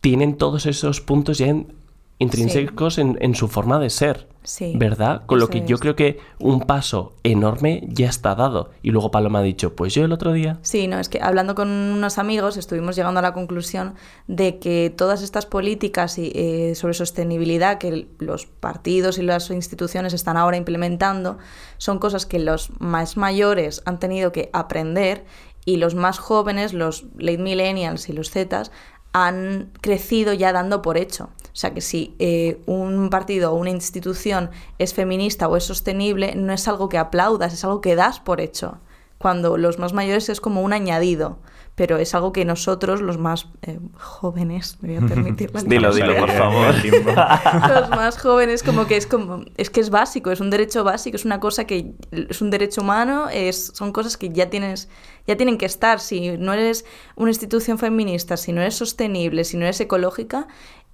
[0.00, 1.72] tienen todos esos puntos ya en-
[2.18, 4.28] intrínsecos en, en su forma de ser.
[4.44, 5.22] Sí, ¿Verdad?
[5.24, 8.70] Con lo que yo creo que un paso enorme ya está dado.
[8.82, 10.58] Y luego Paloma ha dicho, pues yo el otro día...
[10.60, 13.94] Sí, no, es que hablando con unos amigos estuvimos llegando a la conclusión
[14.26, 20.12] de que todas estas políticas y, eh, sobre sostenibilidad que los partidos y las instituciones
[20.12, 21.38] están ahora implementando
[21.78, 25.24] son cosas que los más mayores han tenido que aprender
[25.64, 28.70] y los más jóvenes, los late millennials y los Zetas,
[29.12, 31.30] han crecido ya dando por hecho.
[31.54, 36.34] O sea que si eh, un partido o una institución es feminista o es sostenible,
[36.34, 38.78] no es algo que aplaudas, es algo que das por hecho.
[39.18, 41.38] Cuando los más mayores es como un añadido,
[41.76, 45.94] pero es algo que nosotros, los más eh, jóvenes, me voy a permitir la Dilo,
[45.94, 46.74] dilo, por favor.
[47.68, 51.16] los más jóvenes como que es como es que es básico es un derecho básico
[51.16, 54.88] es una cosa que es un derecho humano es son cosas que ya tienes
[55.26, 56.84] ya tienen que estar si no eres
[57.16, 60.46] una institución feminista si no eres sostenible si no eres ecológica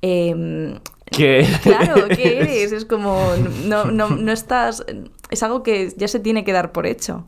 [0.03, 1.47] eh, Que...
[1.63, 3.21] claro qué eres es como
[3.67, 4.85] no, no, no estás
[5.31, 7.25] es algo que ya se tiene que dar por hecho.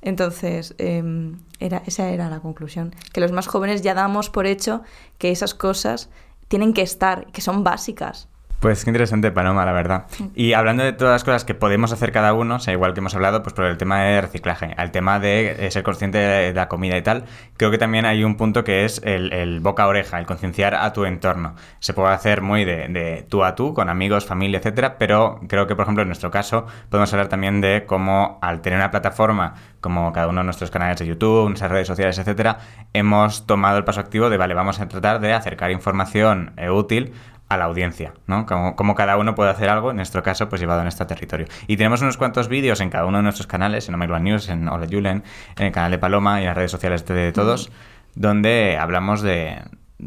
[0.00, 4.82] Entonces, eh, era, esa era la conclusión, que los más jóvenes ya damos por hecho
[5.18, 6.10] que esas cosas
[6.48, 8.28] tienen que estar, que son básicas.
[8.62, 10.06] Pues qué interesante, Paloma, la verdad.
[10.36, 13.00] Y hablando de todas las cosas que podemos hacer cada uno, o sea, igual que
[13.00, 16.54] hemos hablado, pues por el tema de reciclaje, al tema de eh, ser consciente de
[16.54, 17.24] la comida y tal,
[17.56, 20.76] creo que también hay un punto que es el, el boca a oreja, el concienciar
[20.76, 21.56] a tu entorno.
[21.80, 25.66] Se puede hacer muy de, de tú a tú, con amigos, familia, etcétera, pero creo
[25.66, 29.54] que, por ejemplo, en nuestro caso, podemos hablar también de cómo al tener una plataforma
[29.80, 32.58] como cada uno de nuestros canales de YouTube, nuestras redes sociales, etcétera,
[32.92, 37.12] hemos tomado el paso activo de, vale, vamos a tratar de acercar información eh, útil
[37.54, 38.46] a la audiencia, ¿no?
[38.46, 41.46] Como, como cada uno puede hacer algo, en nuestro caso, pues llevado en este territorio.
[41.66, 44.68] Y tenemos unos cuantos vídeos en cada uno de nuestros canales, en Omega News, en
[44.68, 45.22] Hola Julen,
[45.56, 47.70] en el canal de Paloma y en las redes sociales de, de todos,
[48.14, 49.62] donde hablamos de,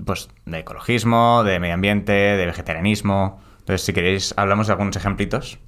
[0.05, 3.41] pues, de ecologismo, de medio ambiente, de vegetarianismo.
[3.59, 5.59] Entonces, si queréis, hablamos de algunos ejemplitos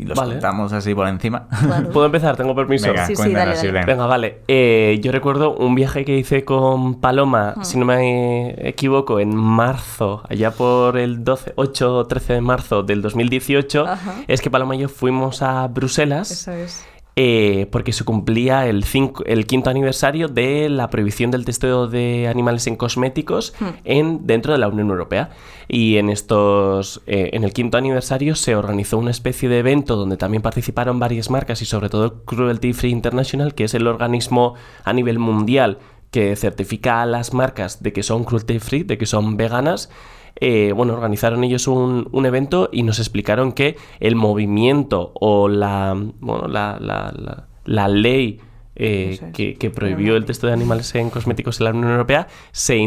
[0.00, 0.32] y los Vale.
[0.32, 1.46] contamos así por encima.
[1.92, 2.36] ¿Puedo empezar?
[2.36, 2.88] Tengo permiso.
[2.88, 3.84] Venga, Sí, sí, cuéntanos, dale.
[3.84, 4.38] Venga, vale.
[4.48, 7.64] Eh, yo recuerdo un viaje que hice con Paloma, Hmm.
[7.64, 12.82] si no me equivoco, en marzo, allá por el 12, 8 o 13 de marzo
[12.82, 13.86] del 2018.
[13.86, 14.14] Ajá.
[14.28, 16.30] Es que Paloma y yo fuimos a Bruselas.
[16.30, 16.84] Eso es.
[17.22, 22.28] Eh, porque se cumplía el, cinco- el quinto aniversario de la prohibición del testeo de
[22.28, 23.66] animales en cosméticos Hmm.
[23.84, 25.28] en, dentro de la Unión Europea.
[25.68, 30.16] Y en estos eh, en el quinto aniversario se organizó una especie de evento donde
[30.16, 34.54] también participaron varias marcas y sobre todo Cruelty Free International, que es el organismo
[34.84, 35.76] a nivel mundial
[36.10, 39.90] que certifica a las marcas de que son cruelty free, de que son veganas.
[40.40, 45.94] Eh, bueno, organizaron ellos un, un evento y nos explicaron que el movimiento o la,
[46.20, 48.40] bueno, la, la- la- la ley
[48.76, 52.78] eh, que, que prohibió el testeo de animales en cosméticos en la Unión Europea se,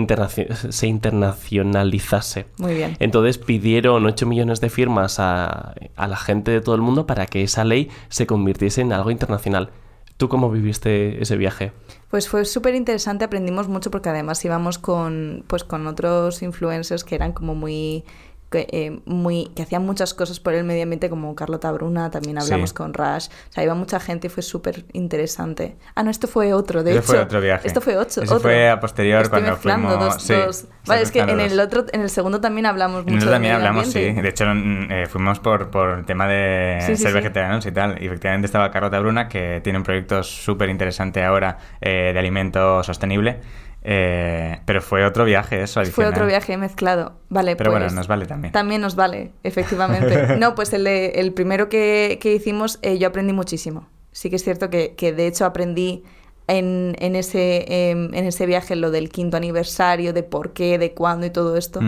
[0.69, 2.47] se internacionalizase.
[2.57, 2.95] Muy bien.
[2.99, 7.25] Entonces pidieron 8 millones de firmas a, a la gente de todo el mundo para
[7.27, 9.69] que esa ley se convirtiese en algo internacional.
[10.17, 11.71] ¿Tú cómo viviste ese viaje?
[12.09, 17.15] Pues fue súper interesante, aprendimos mucho porque además íbamos con, pues, con otros influencers que
[17.15, 18.03] eran como muy,
[18.53, 22.37] que, eh, muy, que hacían muchas cosas por el medio ambiente, como Carlota Bruna, también
[22.37, 22.75] hablamos Sí.
[22.75, 25.75] con Rash, o sea, iba mucha gente y fue súper interesante.
[25.95, 27.07] Ah, no, esto fue otro, de Ese hecho.
[27.07, 27.67] fue otro viaje.
[27.67, 28.39] Esto fue ocho, Ese otro.
[28.41, 31.85] fue a posterior Estoy cuando fuimos- dos- sí, dos- Vale, es que en el otro,
[31.91, 34.11] en el segundo también hablamos mucho eso del también hablamos, sí.
[34.11, 38.01] De hecho, mm, eh, fuimos por, por el tema de Sí, ser vegetarianos y tal.
[38.01, 42.83] Y efectivamente estaba Carlota Bruna, que tiene un proyecto súper interesante ahora eh, de alimento
[42.83, 43.39] sostenible.
[43.85, 46.11] Eh, pero fue otro viaje eso, Fue adicional.
[46.13, 47.13] otro viaje mezclado.
[47.29, 48.53] Vale, Pero pues, bueno, nos vale también.
[48.53, 50.35] También nos vale, efectivamente.
[50.37, 53.87] No, pues el, de- el primero que, que hicimos eh, yo aprendí muchísimo.
[54.13, 56.03] Sí que es cierto que, que de hecho aprendí
[56.47, 60.93] en, en ese, em, en ese viaje lo del quinto aniversario, de por qué, de
[60.93, 61.79] cuándo y todo esto.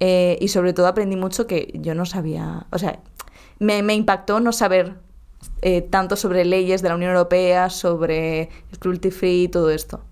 [0.00, 3.00] Eh, y sobre todo aprendí mucho que yo no sabía, o sea,
[3.58, 4.94] me, me impactó no saber
[5.90, 10.02] tanto sobre leyes de la Unión Europea, sobre el cruelty free y todo esto.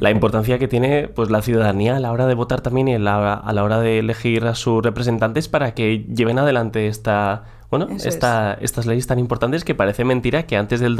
[0.00, 3.34] La importancia que tiene pues, la ciudadanía a la hora de votar también y la,
[3.34, 8.52] a la hora de elegir a sus representantes para que lleven adelante esta, bueno, esta,
[8.60, 10.94] estas leyes tan importantes que parece mentira que antes del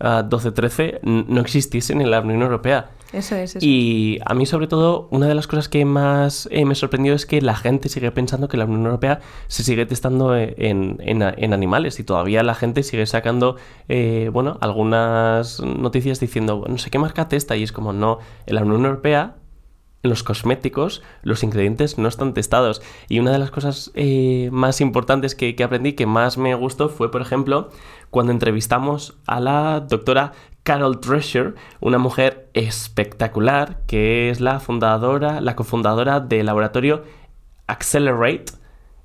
[0.00, 2.90] 2012-13 no existiesen en la Unión Europea.
[3.12, 3.66] Eso es, eso.
[3.66, 7.24] Y a mí, sobre todo, una de las cosas que más eh, me sorprendió es
[7.26, 11.22] que la gente sigue pensando que la Unión Europea se sigue testando eh, en, en-
[11.22, 13.56] en animales y todavía la gente sigue sacando,
[13.88, 18.54] eh, bueno, algunas noticias diciendo, no sé qué marca testa y es como, no, en
[18.54, 19.34] la Unión Europea
[20.02, 22.82] en los cosméticos los ingredientes no están testados.
[23.08, 26.88] Y una de las cosas eh, más importantes que, que aprendí, que más me gustó,
[26.88, 27.70] fue, por ejemplo,
[28.10, 30.32] cuando entrevistamos a la doctora
[30.62, 37.04] Carol Drescher, una mujer espectacular, que es la fundadora, la cofundadora del laboratorio
[37.66, 38.52] Accelerate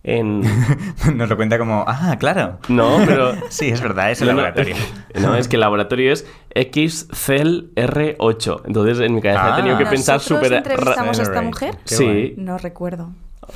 [0.03, 0.41] en...
[1.15, 2.60] Nos lo cuenta como, ah, claro.
[2.67, 3.34] No, pero...
[3.49, 4.75] Sí, es verdad, es el No, no, laboratorio.
[5.21, 8.62] No, es que el laboratorio es XCEL-R8.
[8.66, 9.56] Entonces en mi cabeza he Ah.
[9.58, 10.58] tenido que pensar ¿Nosotros súper...
[10.58, 11.78] entrevistamos a esta mujer?
[11.86, 12.04] Qué Sí.
[12.04, 12.34] guay.
[12.38, 13.10] No recuerdo.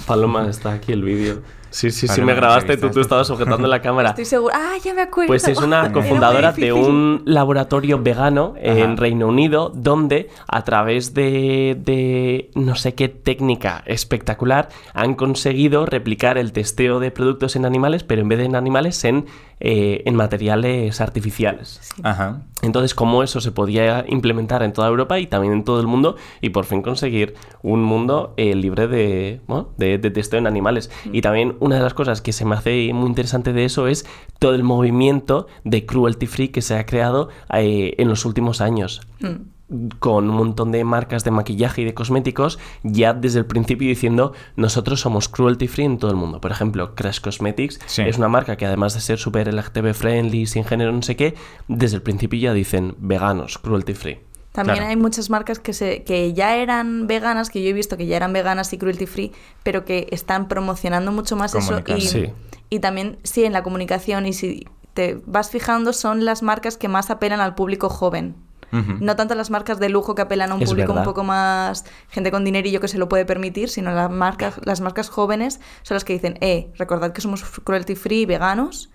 [0.06, 1.40] Paloma, está aquí el vídeo.
[1.70, 4.10] Sí, sí, sí, me grabaste, tú, tú estabas sujetando la cámara.
[4.12, 4.56] Estoy segura.
[4.58, 5.28] Ah, ya me acuerdo.
[5.28, 8.96] Pues es una cofundadora de un laboratorio vegano en Ajá.
[8.96, 16.38] Reino Unido donde a través de, de no sé qué técnica espectacular han conseguido replicar
[16.38, 19.26] el testeo de productos en animales, pero en vez de en animales en,
[19.60, 21.82] eh, en materiales artificiales.
[22.04, 22.41] Ajá.
[22.62, 26.15] Entonces, cómo eso se podía implementar en toda Europa y también en todo el mundo
[26.41, 30.89] y por fin conseguir un mundo eh, libre de, bueno, de, de testeo en animales.
[31.12, 34.06] Y también una de las cosas que se me hace muy interesante de eso es
[34.39, 38.78] todo el movimiento de cruelty free que se ha creado eh, en los últimos años
[39.20, 39.57] Mm.
[39.99, 44.32] Con un montón de marcas de maquillaje y de cosméticos ya desde el principio diciendo
[44.56, 46.39] nosotros somos cruelty free en todo el mundo.
[46.39, 48.03] Por ejemplo, Crash Cosmetics Sí.
[48.03, 51.36] es una marca que además de ser súper LGTB friendly, sin género, no sé qué,
[51.67, 54.19] desde el principio ya dicen veganos, cruelty free.
[54.53, 54.89] También Claro.
[54.89, 58.15] hay muchas marcas que, se, que ya eran veganas, que yo he visto que ya
[58.15, 59.32] eran veganas y cruelty free,
[59.63, 61.67] pero que están promocionando mucho más eso.
[61.67, 61.97] Comunicar.
[61.99, 62.25] Y, Sí.
[62.69, 64.25] y también, sí, en la comunicación.
[64.25, 68.36] Y si te vas fijando, son las marcas que más apelan al público joven.
[68.71, 71.03] No tanto las marcas de lujo que apelan a un Es público verdad.
[71.03, 74.82] un poco más gente con dinerillo que se lo puede permitir, sino las marcas, las
[74.82, 78.89] marcas jóvenes son las que dicen, eh, recordad que somos cruelty free, veganos.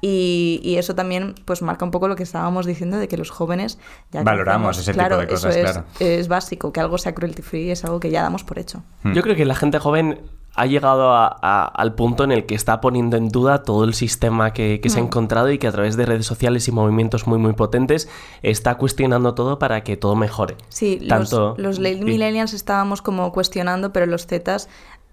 [0.00, 3.30] Y, y eso también pues marca un poco lo que estábamos diciendo de que los
[3.30, 3.78] jóvenes
[4.12, 5.86] ya Valoramos ese tipo Claro, de cosas, eso es, claro.
[5.98, 8.82] es básico, que algo sea cruelty free es algo que ya damos por hecho.
[9.02, 9.12] Mm.
[9.12, 10.20] Yo creo que la gente joven
[10.54, 13.94] ha llegado a- a- al punto en el que está poniendo en duda todo el
[13.94, 17.28] sistema que, que se ha encontrado y que a través de redes sociales y movimientos
[17.28, 18.08] muy muy potentes
[18.42, 20.56] está cuestionando todo para que todo mejore.
[20.68, 24.68] Sí, Tanto- los, los millennials estábamos como cuestionando, pero los zetas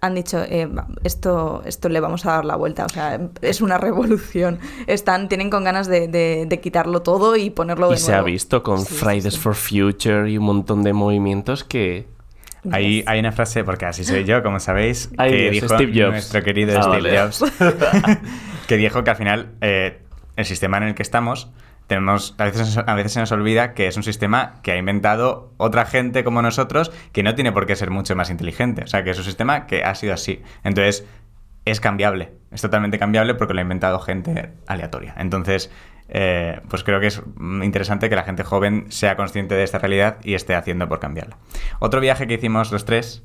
[0.06, 0.70] han dicho, eh,
[1.04, 4.60] esto, esto le vamos a dar la vuelta, o sea, es una revolución.
[4.88, 8.22] Están, tienen con ganas de, de- de quitarlo todo y ponerlo de Y se ha
[8.22, 9.40] visto con Sí, Fridays sí.
[9.40, 12.08] for Future y un montón de movimientos que...
[12.72, 13.08] Hay, Yes.
[13.08, 16.12] hay una frase, porque así soy yo, como sabéis, Ay, que Dios, dijo Steve Jobs.
[16.14, 17.20] nuestro querido Ah, Steve vale.
[17.20, 17.44] Jobs,
[18.68, 20.02] que dijo que al final eh,
[20.36, 21.52] el sistema en el que estamos,
[21.88, 25.54] tenemos, a veces, a veces se nos olvida que es un sistema que ha inventado
[25.58, 28.84] otra gente como nosotros que no tiene por qué ser mucho más inteligente.
[28.84, 30.42] O sea, que es un sistema que ha sido así.
[30.64, 31.06] Entonces,
[31.66, 35.16] es cambiable, es totalmente cambiable porque lo ha inventado gente aleatoria.
[35.18, 35.72] Entonces,
[36.08, 37.22] eh, pues creo que es
[37.64, 41.38] interesante que la gente joven sea consciente de esta realidad y esté haciendo por cambiarla.
[41.80, 43.24] Otro viaje que hicimos los tres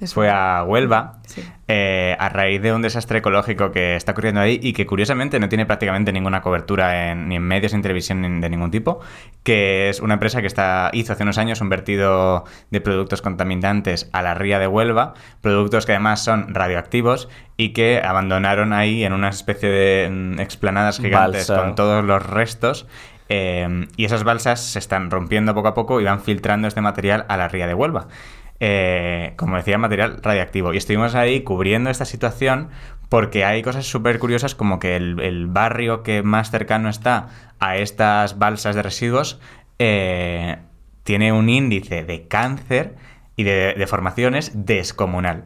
[0.00, 0.58] Es fue verdad.
[0.60, 1.42] a Huelva Sí.
[1.66, 5.48] eh, a raíz de un desastre ecológico que está ocurriendo ahí y que curiosamente no
[5.48, 9.00] tiene prácticamente ninguna cobertura en- ni en medios ni en televisión ni de ningún tipo,
[9.42, 14.08] que es una empresa que está, hizo hace unos años un vertido de productos contaminantes
[14.12, 19.12] a la ría de Huelva, productos que además son radioactivos y que abandonaron ahí en
[19.12, 21.62] una especie de mm, explanadas gigantes Balsa.
[21.64, 22.86] con todos los restos.
[23.30, 27.26] eh, y esas balsas se están rompiendo poco a poco y van filtrando este material
[27.28, 28.08] a la ría de Huelva
[28.60, 30.74] eh, como decía, material radiactivo.
[30.74, 32.68] Y estuvimos ahí cubriendo esta situación
[33.08, 38.38] porque hay cosas súper curiosas como que el, barrio que más cercano está a estas
[38.38, 39.40] balsas de residuos
[39.78, 40.58] eh,
[41.04, 42.96] tiene un índice de cáncer
[43.36, 45.44] y de deformaciones descomunal.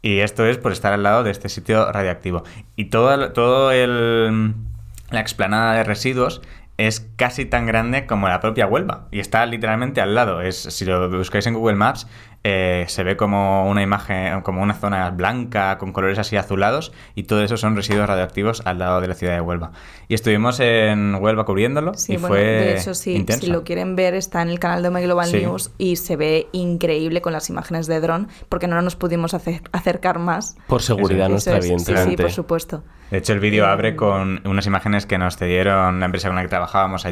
[0.00, 2.44] Y esto es por estar al lado de este sitio radiactivo.
[2.76, 6.42] Y todo, el- todo la explanada de residuos
[6.78, 9.06] es casi tan grande como la propia Huelva.
[9.12, 10.40] Y está literalmente al lado.
[10.40, 12.08] Es, si lo buscáis en Google Maps,
[12.42, 16.92] eh, se ve como una imagen, como una zona blanca con colores así azulados.
[17.14, 19.70] Y todo eso son residuos radioactivos al lado de la ciudad de Huelva.
[20.08, 21.94] Y estuvimos en Huelva cubriéndolo.
[21.94, 23.46] Sí, y bueno, fue de hecho, sí, intenso.
[23.46, 25.42] si lo quieren ver, está en el canal de My Global Sí.
[25.42, 29.62] News y se ve increíble con las imágenes de dron, porque no nos pudimos acer-
[29.70, 30.56] acercar más.
[30.66, 32.82] Por seguridad Eso nuestra, Eso es, sí, sí, por supuesto.
[33.12, 36.40] De hecho, el vídeo abre con unas imágenes que nos cedieron la empresa con la
[36.42, 37.11] que trabajábamos allí,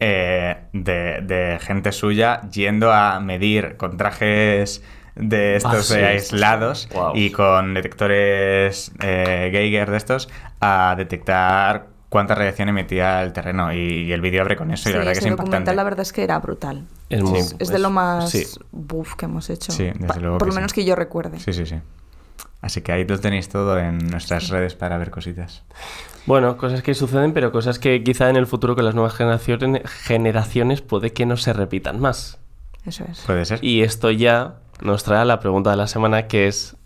[0.00, 4.82] eh, de, de gente suya yendo a medir con trajes
[5.16, 6.00] de estos Ah, sí.
[6.00, 7.12] eh, aislados Wow.
[7.16, 10.28] y con detectores eh, Geiger de estos
[10.60, 14.92] a detectar cuánta radiación emitía el terreno y, y el vídeo abre con eso y
[14.92, 15.74] la verdad que es impactante.
[15.74, 16.86] la verdad es que era brutal.
[17.10, 18.46] Es, muy- Es, es de lo más Sí.
[18.70, 19.72] buff que hemos hecho.
[19.72, 20.56] Sí, desde Pa- luego Por lo sí.
[20.56, 21.40] menos que yo recuerde.
[21.40, 21.76] Sí, sí, sí.
[22.60, 25.64] Así que ahí lo tenéis todo en nuestras redes para ver cositas.
[26.28, 29.82] Bueno, cosas que suceden, pero cosas que quizá en el futuro con las nuevas generaciones,
[29.90, 32.38] generaciones puede que no se repitan más.
[32.84, 33.20] Eso es.
[33.20, 33.64] Puede ser.
[33.64, 36.76] Y esto ya nos trae a la pregunta de la semana que es,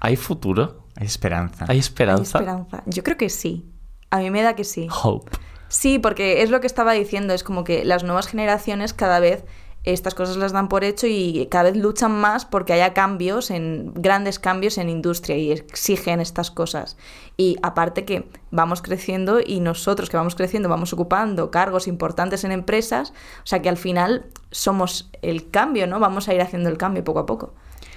[0.00, 0.84] ¿hay futuro?
[0.96, 1.64] Hay esperanza.
[1.68, 2.38] ¿Hay Hay esperanza?
[2.38, 2.82] esperanza.
[2.86, 3.64] Yo creo que sí.
[4.10, 4.88] A mí me da que sí.
[5.02, 5.30] Hope.
[5.68, 9.44] Sí, porque es lo que estaba diciendo, es como que las nuevas generaciones cada vez
[9.84, 13.92] estas cosas las dan por hecho y cada vez luchan más porque haya cambios, en
[13.94, 16.98] grandes cambios en industria y exigen estas cosas.
[17.36, 22.52] Y aparte que vamos creciendo y nosotros que vamos creciendo vamos ocupando cargos importantes en
[22.52, 23.12] empresas,
[23.42, 25.98] o sea que al final somos el cambio, ¿no?
[25.98, 27.54] Vamos a ir haciendo el cambio poco a poco.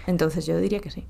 [0.07, 1.05] Entonces yo diría que sí,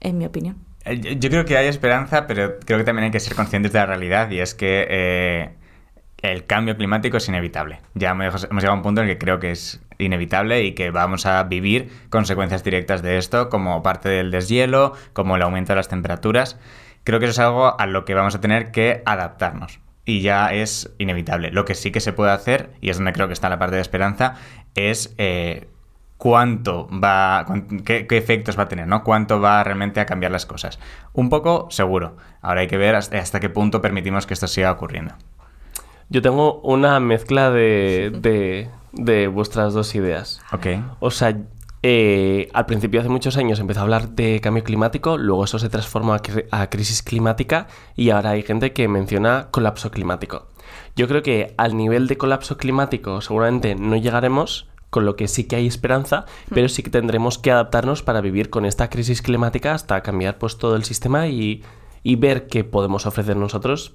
[0.00, 0.56] en mi opinión.
[0.84, 3.78] Eh, Yo creo que hay esperanza, pero creo que también hay que ser conscientes de
[3.80, 5.56] la realidad y es que eh,
[6.22, 7.80] el cambio climático es inevitable.
[7.94, 10.90] Ya hemos llegado a un punto en el que creo que es inevitable y que
[10.90, 15.76] vamos a vivir consecuencias directas de esto, como parte del deshielo, como el aumento de
[15.76, 16.58] las temperaturas.
[17.04, 19.80] Creo que eso es algo a lo que vamos a tener que adaptarnos.
[20.04, 21.50] Y ya es inevitable.
[21.50, 23.76] Lo que sí que se puede hacer, y es donde creo que está la parte
[23.76, 24.34] de esperanza,
[24.74, 25.68] es eh,
[26.18, 27.44] cuánto va,
[27.84, 29.02] qué, qué efectos va a tener, ¿no?
[29.02, 30.78] Cuánto va realmente a cambiar las cosas.
[31.12, 32.16] Un poco seguro.
[32.40, 35.14] Ahora hay que ver hasta qué punto permitimos que esto siga ocurriendo.
[36.12, 40.42] Yo tengo una mezcla de, de, de vuestras dos ideas.
[40.52, 40.66] Ok.
[41.00, 41.38] O sea,
[41.82, 45.70] eh, al principio hace muchos años empezó a hablar de cambio climático, luego eso se
[45.70, 50.48] transformó a, cri- a crisis climática y ahora hay gente que menciona colapso climático.
[50.96, 55.44] Yo creo que al nivel de colapso climático seguramente no llegaremos, con lo que sí
[55.44, 59.72] que hay esperanza, pero sí que tendremos que adaptarnos para vivir con esta crisis climática
[59.72, 61.64] hasta cambiar pues todo el sistema y,
[62.02, 63.94] y ver qué podemos ofrecer nosotros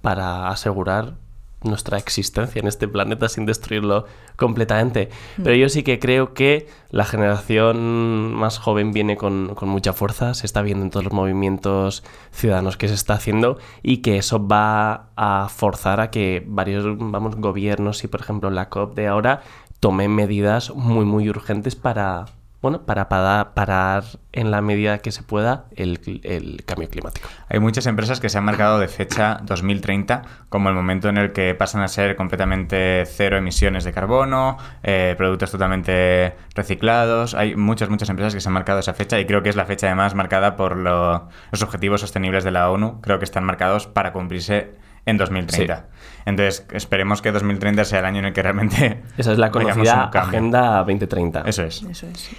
[0.00, 1.20] para asegurar
[1.64, 4.06] nuestra existencia en este planeta sin destruirlo
[4.36, 5.10] completamente.
[5.42, 10.46] Pero yo sí que creo que la generación más joven viene con, mucha fuerza, se
[10.46, 15.10] está viendo en todos los movimientos ciudadanos que se está haciendo y que eso va
[15.16, 19.42] a forzar a que varios vamos, gobiernos y por ejemplo la COP de ahora
[19.80, 22.26] tomen medidas muy muy urgentes para
[22.62, 27.28] bueno para para- parar en la medida que se pueda el, cambio climático.
[27.48, 31.32] Hay muchas empresas que se han marcado de fecha 2030 como el momento en el
[31.32, 37.34] que pasan a ser completamente cero emisiones de carbono, eh, productos totalmente reciclados.
[37.34, 39.66] Hay muchas, muchas empresas que se han marcado esa fecha y creo que es la
[39.66, 43.00] fecha además marcada por lo- los objetivos sostenibles de la ONU.
[43.02, 44.72] Creo que están marcados para cumplirse
[45.06, 45.86] en 2030.
[46.24, 49.02] Entonces, esperemos que 2030 sea el año en el que realmente...
[49.18, 50.04] Esa es la conocida.
[50.14, 51.42] Agenda 2030.
[51.46, 51.82] Eso es.
[51.82, 52.30] Eso es.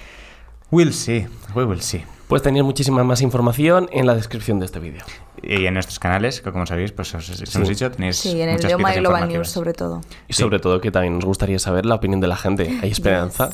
[0.72, 1.28] We'll see.
[1.54, 2.04] We will see.
[2.28, 5.04] Pues tenéis muchísima más información en la descripción de este vídeo.
[5.44, 8.50] Y en nuestros canales, que como sabéis, pues os, os hemos dicho, tenéis Sí, en
[8.50, 10.02] el y Global News sobre todo.
[10.28, 10.42] Y Sí.
[10.42, 12.80] sobre todo que también nos gustaría saber la opinión de la gente.
[12.82, 13.50] ¿Hay esperanza?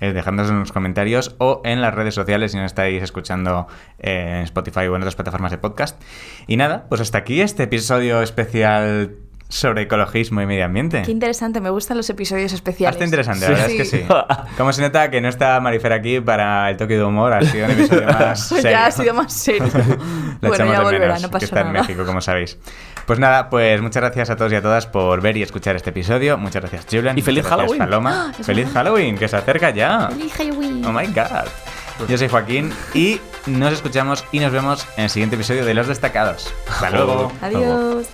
[0.00, 3.66] Eh, en los comentarios o en las redes sociales si nos estáis escuchando
[3.98, 6.00] eh, en Spotify o en otras plataformas de podcast.
[6.46, 9.16] Y nada, pues hasta aquí este episodio especial
[9.48, 11.02] sobre ecologismo y medio ambiente.
[11.02, 12.94] Qué interesante, me gustan los episodios especiales.
[12.94, 13.52] Hasta interesante, Sí.
[13.52, 14.04] la verdad es que sí.
[14.56, 17.64] Como se nota que no está Marifer aquí para el toque de humor, ha sido
[17.66, 18.70] un episodio más serio.
[18.70, 19.64] ya ha sido más serio.
[20.40, 21.68] La bueno, ya volverá, menos, no que pasa está nada.
[21.70, 22.58] en México, como sabéis.
[23.06, 25.90] Pues nada, pues muchas gracias a todos y a todas por ver y escuchar este
[25.90, 26.38] episodio.
[26.38, 27.18] Muchas gracias, Julian.
[27.18, 27.78] Y feliz Halloween.
[27.78, 28.32] Paloma.
[28.38, 29.16] es ¡Feliz Halloween!
[29.18, 30.08] Que se acerca ya.
[30.10, 30.84] Feliz Halloween.
[30.84, 31.48] Oh my god.
[32.08, 35.86] Yo soy Joaquín y nos escuchamos y nos vemos en el siguiente episodio de Los
[35.86, 36.52] Destacados.
[36.68, 37.32] Hasta luego.
[37.42, 38.06] Adiós.